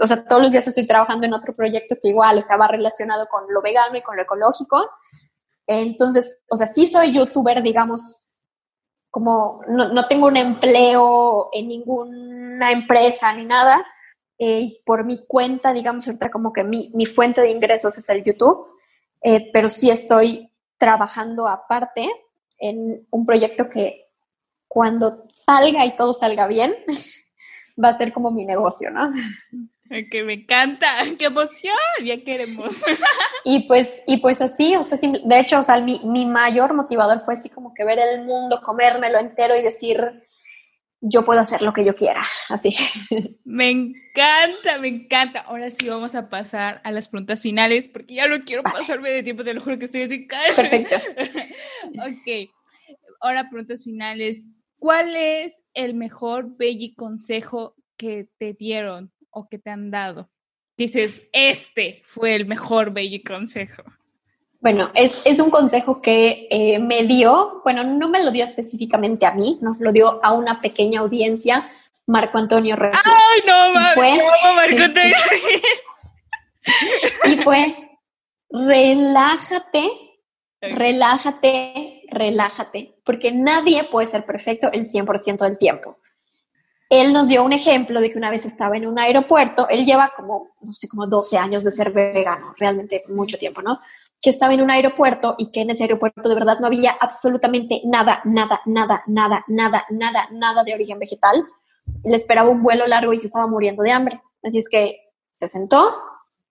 [0.00, 2.68] o sea, todos los días estoy trabajando en otro proyecto que igual, o sea, va
[2.68, 4.88] relacionado con lo vegano y con lo ecológico.
[5.66, 8.22] Entonces, o sea, sí soy youtuber, digamos,
[9.18, 13.84] como no, no tengo un empleo en ninguna empresa ni nada.
[14.38, 18.22] Eh, por mi cuenta, digamos, ahorita como que mi, mi, fuente de ingresos es el
[18.22, 18.68] YouTube,
[19.20, 22.08] eh, pero sí estoy trabajando aparte
[22.60, 24.06] en un proyecto que
[24.68, 26.76] cuando salga y todo salga bien,
[27.84, 29.12] va a ser como mi negocio, ¿no?
[30.10, 31.74] Que me encanta, qué emoción,
[32.04, 32.82] ya queremos.
[33.44, 37.24] Y pues, y pues así, o sea, de hecho, o sea, mi, mi mayor motivador
[37.24, 39.98] fue así como que ver el mundo, comérmelo entero y decir,
[41.00, 42.76] yo puedo hacer lo que yo quiera, así.
[43.44, 45.40] Me encanta, me encanta.
[45.40, 49.22] Ahora sí vamos a pasar a las preguntas finales, porque ya no quiero pasarme de
[49.22, 50.28] tiempo, te lo juro que estoy así.
[50.54, 50.96] Perfecto.
[50.96, 52.50] ok,
[53.20, 54.46] ahora preguntas finales.
[54.78, 60.30] ¿Cuál es el mejor belly consejo que te dieron o que te han dado?
[60.76, 63.82] Dices, este fue el mejor belly consejo.
[64.60, 69.24] Bueno, es, es un consejo que eh, me dio, bueno, no me lo dio específicamente
[69.24, 71.70] a mí, no, lo dio a una pequeña audiencia,
[72.06, 72.98] Marco Antonio Reyes.
[73.04, 75.16] ¡Ay, no, fue, no, Marco Antonio
[77.26, 77.98] Y fue,
[78.50, 79.90] relájate,
[80.60, 85.97] relájate, relájate, porque nadie puede ser perfecto el 100% del tiempo.
[86.88, 90.12] Él nos dio un ejemplo de que una vez estaba en un aeropuerto, él lleva
[90.16, 93.80] como, no sé, como 12 años de ser vegano, realmente mucho tiempo, ¿no?
[94.20, 97.82] Que estaba en un aeropuerto y que en ese aeropuerto de verdad no había absolutamente
[97.84, 101.44] nada, nada, nada, nada, nada, nada, nada de origen vegetal.
[102.04, 104.22] Le esperaba un vuelo largo y se estaba muriendo de hambre.
[104.42, 104.98] Así es que
[105.32, 105.94] se sentó,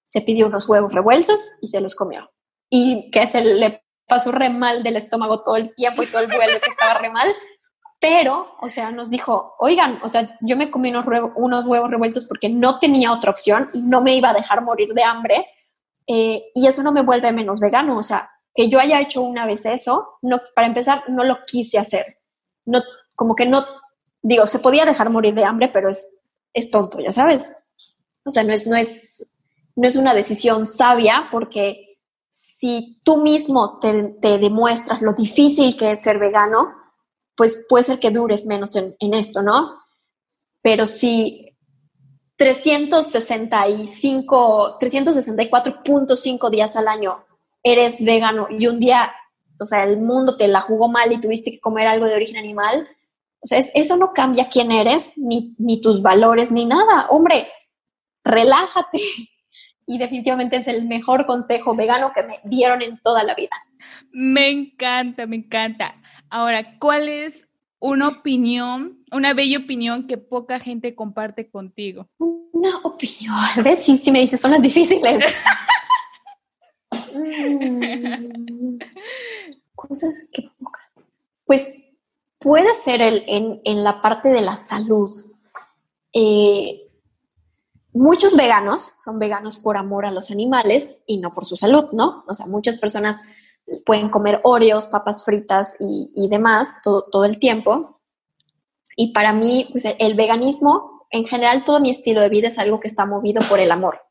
[0.03, 2.29] se pidió unos huevos revueltos y se los comió.
[2.69, 6.27] Y que se le pasó re mal del estómago todo el tiempo y todo el
[6.27, 7.27] vuelo que estaba re mal.
[7.99, 12.25] Pero, o sea, nos dijo, oigan, o sea, yo me comí unos, unos huevos revueltos
[12.25, 15.47] porque no tenía otra opción y no me iba a dejar morir de hambre.
[16.05, 17.97] Eh, y eso no me vuelve menos vegano.
[17.97, 21.79] O sea, que yo haya hecho una vez eso, no, para empezar, no lo quise
[21.79, 22.19] hacer.
[22.65, 22.79] No,
[23.15, 23.65] como que no,
[24.21, 26.19] digo, se podía dejar morir de hambre, pero es,
[26.53, 27.51] es tonto, ya sabes.
[28.25, 29.37] O sea, no es, no es,
[29.75, 31.87] no es una decisión sabia porque
[32.29, 36.73] si tú mismo te, demuestras lo difícil que es ser vegano,
[37.37, 39.79] pues puede ser que dures menos en, esto, ¿no?
[40.61, 41.55] Pero si
[42.35, 47.23] 365, 364.5 días al año
[47.63, 49.13] eres vegano y un día,
[49.61, 52.37] o sea, el mundo te la jugó mal y tuviste que comer algo de origen
[52.37, 52.87] animal,
[53.39, 57.05] o sea, eso no cambia quién eres, ni, ni tus valores, ni nada.
[57.09, 57.47] Hombre,
[58.23, 58.99] relájate
[59.85, 63.55] y definitivamente es el mejor consejo vegano que me dieron en toda la vida.
[64.11, 65.93] Me encanta, me encanta.
[66.29, 67.47] Ahora, ¿cuál es
[67.79, 72.07] una opinión, una bella opinión que poca gente comparte contigo?
[72.17, 73.83] Una opinión, ¿ves?
[73.83, 75.25] Sí, sí me dices, son las difíciles.
[77.19, 78.77] Mm,
[79.75, 80.79] cosas que poca.
[81.45, 81.73] Pues
[82.37, 85.11] puede ser el, en, en la parte de la salud.
[86.13, 86.87] Eh,
[87.93, 92.23] muchos veganos son veganos por amor a los animales y no por su salud, ¿no?
[92.27, 93.21] O sea, muchas personas
[93.85, 97.99] pueden comer Oreos, papas fritas y, demás todo, el tiempo.
[98.95, 102.79] Y para mí, pues el veganismo, en general, todo mi estilo de vida es algo
[102.79, 104.01] que está movido por el amor.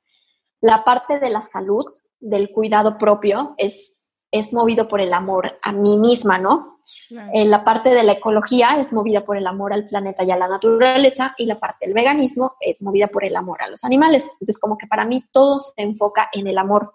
[0.61, 1.85] La parte de la salud,
[2.21, 6.77] del cuidado propio, es, es movido por el amor a mí misma, ¿no?
[7.33, 10.37] Eh, la parte de la ecología es movida por el amor al planeta y a
[10.37, 14.29] la naturaleza y la parte del veganismo es movida por el amor a los animales.
[14.35, 16.93] Entonces, como que para mí todo se enfoca en el amor.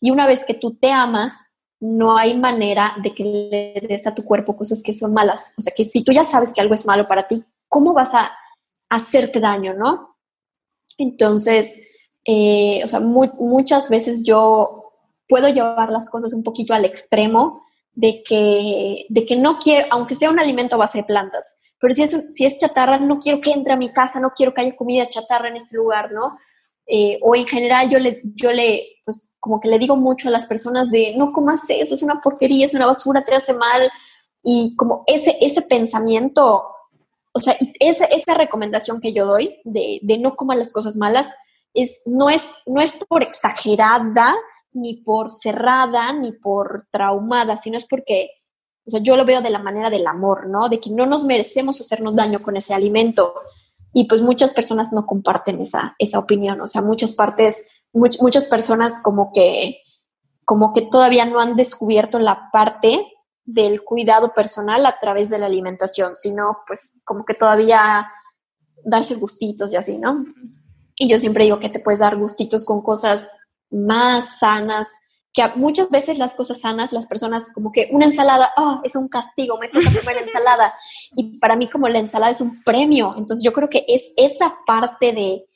[0.00, 1.49] Y una vez que tú te amas,
[1.80, 5.54] no hay manera de que le des a tu cuerpo cosas que son malas.
[5.56, 8.14] O sea, que si tú ya sabes que algo es malo para ti, ¿cómo vas
[8.14, 8.30] a
[8.90, 10.16] hacerte daño, no?
[10.98, 11.80] Entonces,
[12.24, 14.92] eh, o sea, muchas veces yo
[15.26, 17.62] puedo llevar las cosas un poquito al extremo
[17.94, 21.94] de que, de que no quiero, aunque sea un alimento a base de plantas, pero
[21.94, 24.60] si es, si es chatarra, no quiero que entre a mi casa, no quiero que
[24.60, 26.36] haya comida chatarra en este lugar, ¿no?
[26.92, 30.32] Eh, o en general yo le, yo le, pues como que le digo mucho a
[30.32, 33.88] las personas de, no comas eso, es una porquería, es una basura, te hace mal.
[34.42, 36.64] Y como ese, ese pensamiento,
[37.32, 41.28] o sea, esa, esa recomendación que yo doy de, de no comas las cosas malas,
[41.74, 44.34] es, no, es, no es por exagerada,
[44.72, 48.30] ni por cerrada, ni por traumada, sino es porque,
[48.84, 50.68] o sea, yo lo veo de la manera del amor, ¿no?
[50.68, 53.34] De que no nos merecemos hacernos daño con ese alimento
[53.92, 58.94] y pues muchas personas no comparten esa, esa opinión, o sea, muchas partes, muchas personas
[59.02, 59.78] como que,
[60.44, 63.06] como que todavía no han descubierto la parte
[63.44, 68.08] del cuidado personal a través de la alimentación, sino pues como que todavía
[68.84, 70.24] darse gustitos y así, ¿no?
[70.94, 73.28] Y yo siempre digo que te puedes dar gustitos con cosas
[73.70, 74.88] más sanas,
[75.32, 79.08] que muchas veces las cosas sanas, las personas como que una ensalada, oh, es un
[79.08, 80.74] castigo, me toca comer ensalada.
[81.14, 83.14] Y para mí como la ensalada es un premio.
[83.16, 85.46] Entonces yo creo que es esa parte de,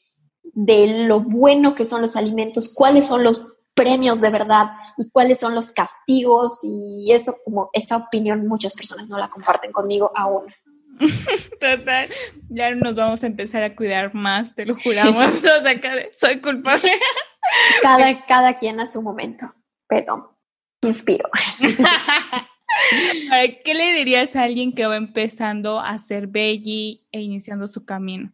[0.52, 5.40] de lo bueno que son los alimentos, cuáles son los premios de verdad y cuáles
[5.40, 10.44] son los castigos y eso como esa opinión muchas personas no la comparten conmigo aún.
[11.60, 12.08] Total,
[12.48, 15.32] ya nos vamos a empezar a cuidar más, te lo juramos.
[16.16, 16.92] soy culpable.
[17.82, 19.52] Cada, cada quien a su momento
[19.94, 20.36] pero
[20.82, 21.28] inspiro.
[23.64, 28.32] ¿Qué le dirías a alguien que va empezando a ser veggie e iniciando su camino?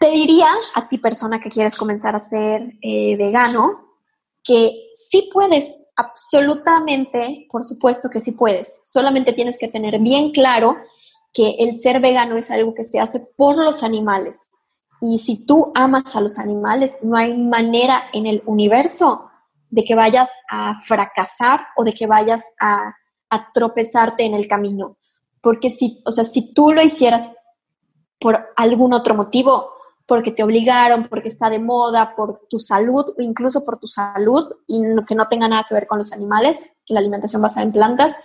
[0.00, 3.84] Te diría a ti persona que quieres comenzar a ser eh, vegano
[4.42, 8.80] que sí puedes, absolutamente, por supuesto que sí puedes.
[8.84, 10.76] Solamente tienes que tener bien claro
[11.32, 14.48] que el ser vegano es algo que se hace por los animales.
[15.00, 19.30] Y si tú amas a los animales, no hay manera en el universo
[19.70, 22.94] de que vayas a fracasar o de que vayas a,
[23.52, 24.96] tropezarte en el camino.
[25.42, 27.32] Porque si, o sea, si tú lo hicieras
[28.18, 29.72] por algún otro motivo,
[30.06, 34.44] porque te obligaron, porque está de moda, por tu salud o incluso por tu salud
[34.66, 38.16] y que no tenga nada que ver con los animales, la alimentación basada en plantas,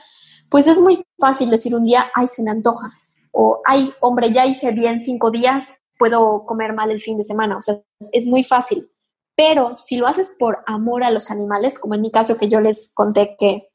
[0.49, 2.91] pues es muy fácil decir un día, ay, se me antoja.
[3.31, 7.57] O, ay, hombre, ya hice bien cinco días, puedo comer mal el fin de semana.
[7.57, 7.81] O sea,
[8.11, 8.89] es muy fácil.
[9.36, 12.59] Pero si lo haces por amor a los animales, como en mi caso que yo
[12.59, 13.69] les conté que,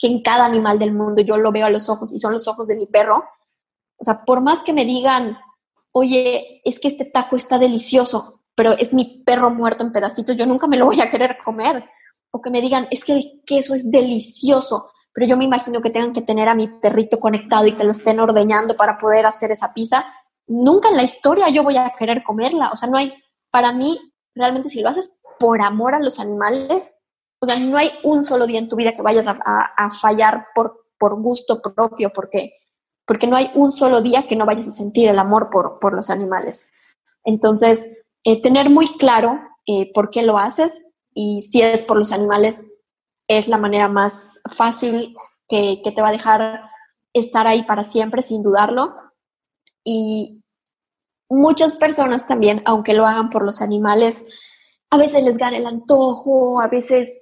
[0.00, 2.68] en cada animal del mundo yo lo veo a los ojos y son los ojos
[2.68, 3.24] de mi perro,
[3.96, 5.38] o sea, por más que me digan,
[5.90, 10.46] oye, es que este taco está delicioso, pero es mi perro muerto en pedacitos, yo
[10.46, 11.84] nunca me lo voy a querer comer.
[12.30, 15.90] O que me digan, es que el queso es delicioso, pero yo me imagino que
[15.90, 19.50] tengan que tener a mi perrito conectado y que lo estén ordeñando para poder hacer
[19.50, 20.06] esa pizza.
[20.46, 22.70] Nunca en la historia yo voy a querer comerla.
[22.70, 23.12] O sea, no hay,
[23.50, 23.98] para mí,
[24.38, 26.96] realmente si lo haces por amor a los animales,
[27.40, 30.86] o sea, no hay un solo día en tu vida que vayas a, fallar por,
[30.98, 32.54] por gusto propio, porque,
[33.06, 35.94] porque no hay un solo día que no vayas a sentir el amor por, por
[35.94, 36.68] los animales.
[37.24, 37.88] Entonces,
[38.24, 42.66] eh, tener muy claro eh, por qué lo haces y si es por los animales,
[43.28, 45.14] es la manera más fácil
[45.48, 46.62] que, que te va a dejar
[47.12, 48.94] estar ahí para siempre, sin dudarlo.
[49.84, 50.37] Y,
[51.28, 54.24] muchas personas también, aunque lo hagan por los animales,
[54.90, 57.12] a veces les gana el antojo, a veces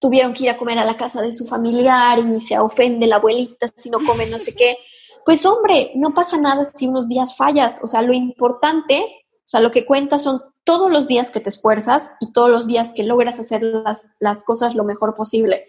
[0.00, 3.16] tuvieron que ir a comer a la casa de su familiar y se ofende la
[3.16, 4.76] abuelita si no come no sé qué.
[5.24, 7.78] Pues hombre, no pasa nada si unos días fallas.
[7.84, 11.48] O sea, lo importante, o sea, lo que cuenta son todos los días que te
[11.48, 15.66] esfuerzas y todos los días que logras hacer las, las cosas lo mejor posible,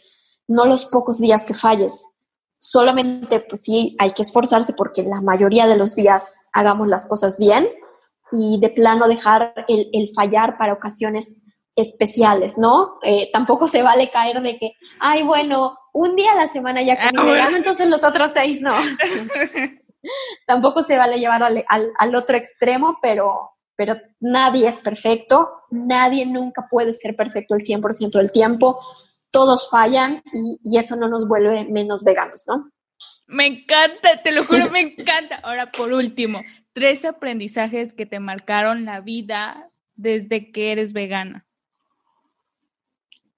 [0.48, 2.04] no los pocos días que falles
[2.64, 7.38] solamente pues sí hay que esforzarse porque la mayoría de los días hagamos las cosas
[7.38, 7.68] bien
[8.32, 11.44] y de plano dejar el, fallar para ocasiones
[11.76, 13.00] especiales, ¿no?
[13.04, 16.96] Eh, tampoco se vale caer de que, ay, bueno, un día a la semana ya
[16.96, 18.76] comí ah, entonces los otros seis no.
[20.48, 26.68] tampoco se vale llevar al, al, otro extremo, pero, pero nadie es perfecto, nadie nunca
[26.72, 28.80] puede ser perfecto el 100% del tiempo
[29.34, 32.72] todos fallan y, eso no nos vuelve menos veganos, ¿no?
[33.26, 35.38] Me encanta, te lo juro, me encanta.
[35.44, 41.46] Ahora, por último, tres aprendizajes que te marcaron la vida desde que eres vegana.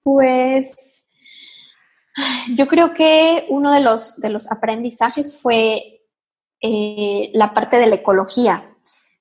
[0.02, 1.06] Pues
[2.54, 6.02] yo creo que uno de los, de los aprendizajes fue
[6.60, 8.70] eh, la parte de la ecología,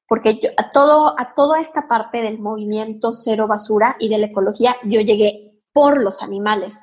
[0.08, 4.76] porque a, todo, a toda esta parte del movimiento cero basura y de la ecología
[4.84, 6.80] yo llegué por los animales.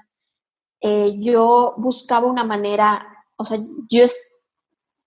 [0.82, 4.04] Eh, yo buscaba una manera, o sea, yo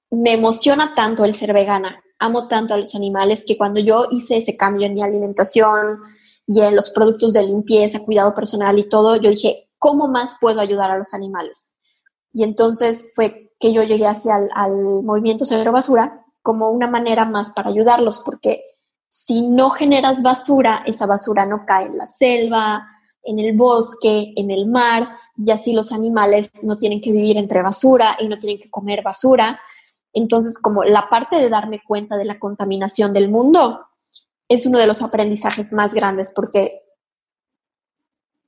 [0.10, 4.38] me emociona tanto el ser vegana, amo tanto a los animales que cuando yo hice
[4.38, 6.00] ese cambio en mi alimentación
[6.48, 10.62] y en los productos de limpieza, cuidado personal y todo, yo dije, ¿cómo más puedo
[10.62, 11.76] ayudar a los animales?
[12.34, 17.26] Y entonces fue que yo llegué hacia el al movimiento Cero Basura como una manera
[17.26, 18.64] más para ayudarlos, porque
[19.10, 22.95] si no generas basura, esa basura no cae en la selva,
[23.26, 27.62] en el bosque, en el mar, y así los animales no tienen que vivir entre
[27.62, 29.60] basura y no tienen que comer basura.
[30.14, 33.82] Entonces, como la parte de darme cuenta de la contaminación del mundo
[34.48, 36.82] es uno de los aprendizajes más grandes porque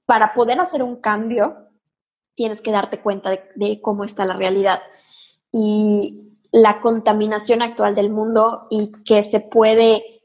[0.05, 1.57] para poder hacer un cambio
[2.35, 4.81] tienes que darte cuenta de, cómo está la realidad
[5.51, 10.16] y la contaminación actual del mundo y que se puede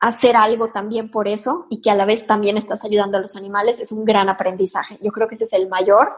[0.00, 3.36] hacer algo también por eso y que a la vez también estás ayudando a los
[3.36, 4.98] animales es un gran aprendizaje.
[5.02, 6.12] Yo creo que ese es el mayor.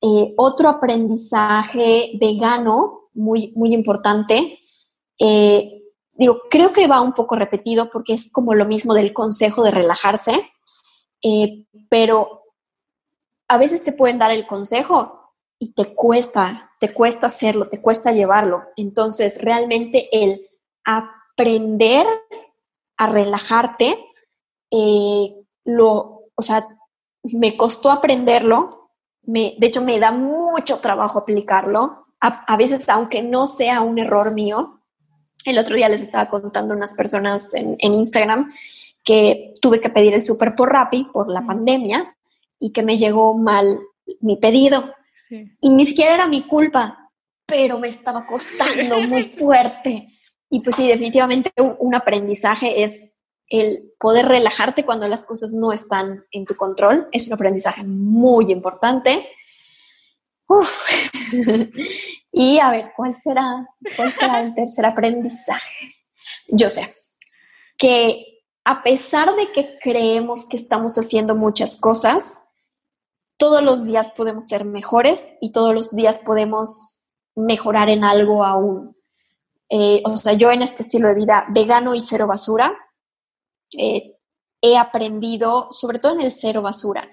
[0.00, 4.60] Eh, otro aprendizaje vegano muy, muy importante,
[5.18, 5.82] eh,
[6.12, 9.70] digo, creo que va un poco repetido porque es como lo mismo del consejo de
[9.70, 10.50] relajarse,
[11.22, 12.42] eh, pero
[13.48, 18.12] a veces te pueden dar el consejo y te cuesta, te cuesta hacerlo, te cuesta
[18.12, 18.64] llevarlo.
[18.76, 20.46] Entonces, realmente el
[20.84, 22.06] aprender
[22.96, 23.98] a relajarte,
[24.70, 25.34] eh,
[25.64, 26.66] lo, o sea,
[27.34, 28.90] me costó aprenderlo,
[29.22, 34.32] me, de hecho me da mucho trabajo aplicarlo, a, veces aunque no sea un error
[34.32, 34.80] mío.
[35.44, 38.52] El otro día les estaba contando a unas personas en, Instagram
[39.04, 42.16] que tuve que pedir el súper por Rappi por la pandemia
[42.58, 43.78] y que me llegó mal
[44.20, 44.92] mi pedido.
[45.28, 47.10] Y ni siquiera era mi culpa,
[47.44, 50.15] pero me estaba costando muy fuerte.
[50.50, 53.12] Y pues sí, definitivamente un, aprendizaje es
[53.48, 57.08] el poder relajarte cuando las cosas no están en tu control.
[57.12, 59.28] Es un aprendizaje muy importante.
[62.32, 63.66] y a ver, ¿cuál será,
[63.96, 65.96] ¿cuál será el tercer aprendizaje?
[66.48, 66.88] Yo sé
[67.76, 72.42] que a pesar de que creemos que estamos haciendo muchas cosas,
[73.36, 76.98] todos los días podemos ser mejores y todos los días podemos
[77.36, 78.95] mejorar en algo aún.
[79.68, 82.72] Eh, o sea, yo en este estilo de vida vegano y cero basura,
[83.76, 84.16] eh,
[84.60, 87.08] he aprendido, sobre todo en el cero basura,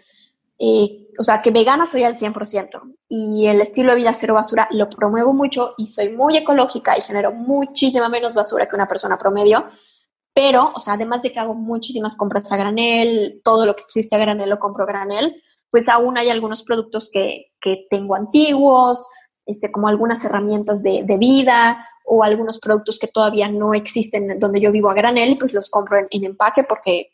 [0.60, 4.68] eh, o sea, que vegana soy al 100% y el estilo de vida cero basura
[4.72, 9.18] lo promuevo mucho y soy muy ecológica y genero muchísima menos basura que una persona
[9.18, 9.66] promedio,
[10.34, 14.16] pero, o sea, además de que hago muchísimas compras a granel, todo lo que existe
[14.16, 19.08] a granel lo compro a granel, pues aún hay algunos productos que, que tengo antiguos,
[19.46, 24.60] este, como algunas herramientas de, de vida o algunos productos que todavía no existen donde
[24.60, 27.12] yo vivo a granel, pues los compro en, empaque porque,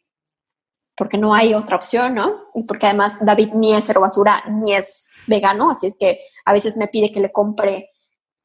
[0.95, 2.49] porque no hay otra opción, ¿no?
[2.55, 6.53] Y porque además David ni es cero basura ni es vegano, así es que a
[6.53, 7.91] veces me pide que le compre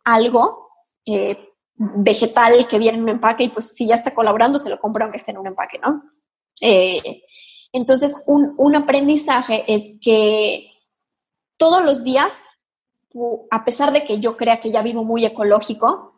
[0.04, 0.68] algo
[1.06, 4.78] eh, vegetal que viene en un empaque y pues si ya está colaborando se lo
[4.78, 6.02] compro aunque esté en un empaque, ¿no?
[6.60, 7.22] Eh,
[7.74, 10.70] entonces, un, un aprendizaje es que
[11.56, 12.44] todos los días,
[13.50, 16.13] a pesar de que yo crea que ya vivo muy ecológico,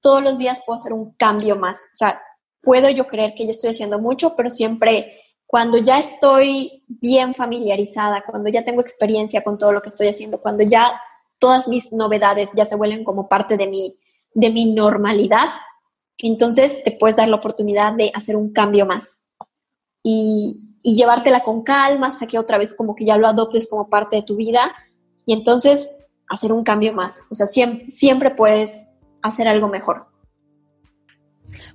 [0.00, 1.76] todos los días puedo hacer un cambio más.
[1.92, 2.20] O sea,
[2.60, 8.22] puedo yo creer que ya estoy haciendo mucho, pero siempre cuando ya estoy bien familiarizada,
[8.28, 11.00] cuando ya tengo experiencia con todo lo que estoy haciendo, cuando ya
[11.38, 13.98] todas mis novedades ya se vuelven como parte de mi,
[14.34, 15.48] de mi normalidad,
[16.18, 19.24] entonces te puedes dar la oportunidad de hacer un cambio más
[20.02, 24.16] y, llevártela con calma hasta que otra vez como que ya lo adoptes como parte
[24.16, 24.74] de tu vida
[25.26, 25.90] y entonces
[26.30, 27.24] hacer un cambio más.
[27.30, 28.86] O sea, siempre puedes
[29.28, 30.07] hacer algo mejor.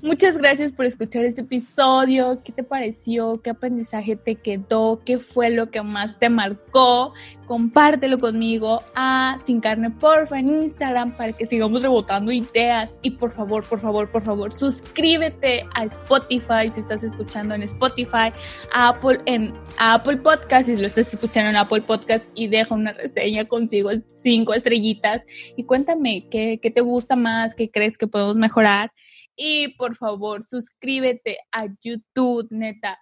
[0.04, 2.43] Muchas gracias por escuchar este episodio.
[2.43, 3.42] ¿Qué te pareció?
[3.42, 5.01] ¿Qué aprendizaje te quedó?
[5.05, 7.13] ¿Qué fue lo que más te marcó?
[7.46, 13.00] Compártelo conmigo a Sin Carne Porfa en Instagram para que sigamos rebotando ideas.
[13.01, 18.34] Y por favor, por favor, por favor, suscríbete a Spotify si estás escuchando en Spotify,
[18.74, 22.92] a Apple en Apple Podcast si lo estás escuchando en Apple Podcast y deja una
[22.92, 25.25] reseña consigo cinco estrellitas
[25.55, 28.92] y cuéntame qué, qué te gusta más, qué crees que podemos mejorar.
[29.36, 33.00] Y por favor, suscríbete a YouTube, neta.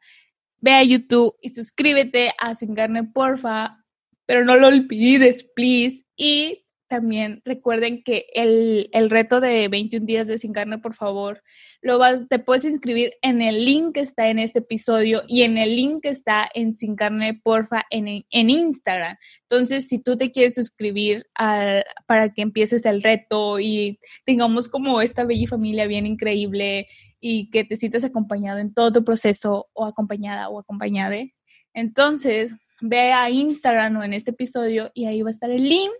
[0.59, 3.83] Ve a YouTube y suscríbete a Sin Carne, porfa.
[4.25, 6.05] Pero no lo olvides, please.
[6.15, 11.41] Y también recuerden que el, el, reto de 21 días de sin carne, por favor,
[11.81, 15.57] lo vas, te puedes inscribir en el link que está en este episodio y en
[15.57, 19.15] el link que está en sin carne, porfa, en, en Instagram.
[19.43, 25.23] Entonces, si tú te quieres suscribir para que empieces el reto y tengamos como esta
[25.23, 26.89] bella familia bien increíble
[27.21, 31.35] y que te sientas acompañado en todo tu proceso o acompañada o acompañade,
[31.73, 35.91] entonces ve a Instagram o en este episodio y ahí va a estar el link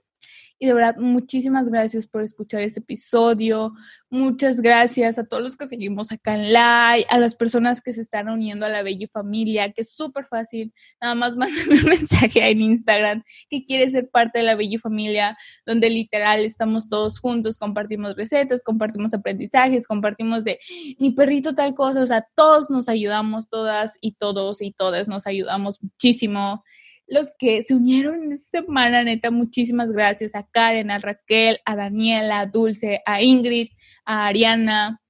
[0.64, 3.74] Y de verdad, muchísimas gracias por escuchar este episodio.
[4.12, 8.02] Muchas gracias a todos los que seguimos acá en live, a las personas que se
[8.02, 10.72] están uniendo a la Bella Familia, que es súper fácil.
[11.02, 15.36] Nada más mándame un mensaje en Instagram que quieres ser parte de la Bella Familia,
[15.66, 20.60] donde literal estamos todos juntos, compartimos recetas, compartimos aprendizajes, compartimos de
[21.00, 22.04] mi perrito tal cosa.
[22.04, 26.64] O sea, todos nos ayudamos, todas y todos y todas nos ayudamos muchísimo
[27.08, 32.42] los que se unieron esta semana, neta, muchísimas gracias a Karen, a Raquel, a Daniela,
[32.42, 33.70] a Dulce, a Ingrid,
[34.06, 35.02] a Ariana.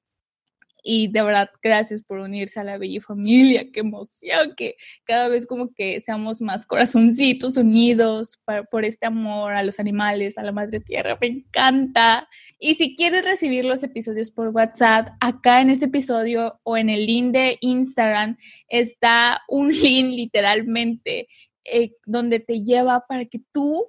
[0.84, 3.72] Y de verdad, gracias por unirse a la bella familia.
[3.72, 8.40] Qué emoción que cada vez como que seamos más corazoncitos unidos
[8.72, 11.20] por este amor a los animales, a la madre tierra.
[11.22, 12.28] Me encanta.
[12.58, 17.06] Y si quieres recibir los episodios por WhatsApp, acá en este episodio o en el
[17.06, 18.38] link de Instagram
[18.68, 21.28] está un link literalmente
[21.66, 23.88] eh, donde te lleva para que tú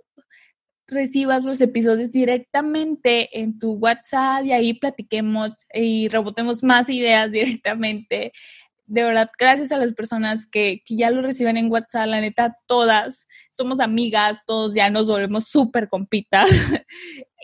[0.86, 8.32] recibas los episodios directamente en tu WhatsApp y ahí platiquemos y rebotemos más ideas directamente.
[8.86, 13.26] De verdad, gracias a las personas que, ya lo reciben en WhatsApp, la neta, todas
[13.50, 16.48] somos amigas, todos ya nos volvemos súper compitas.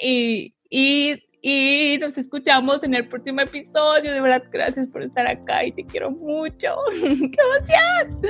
[0.02, 4.12] y, y, y nos escuchamos en el próximo episodio.
[4.12, 6.76] De verdad, gracias por estar acá y te quiero mucho.
[7.00, 8.20] ¡Qué emoción!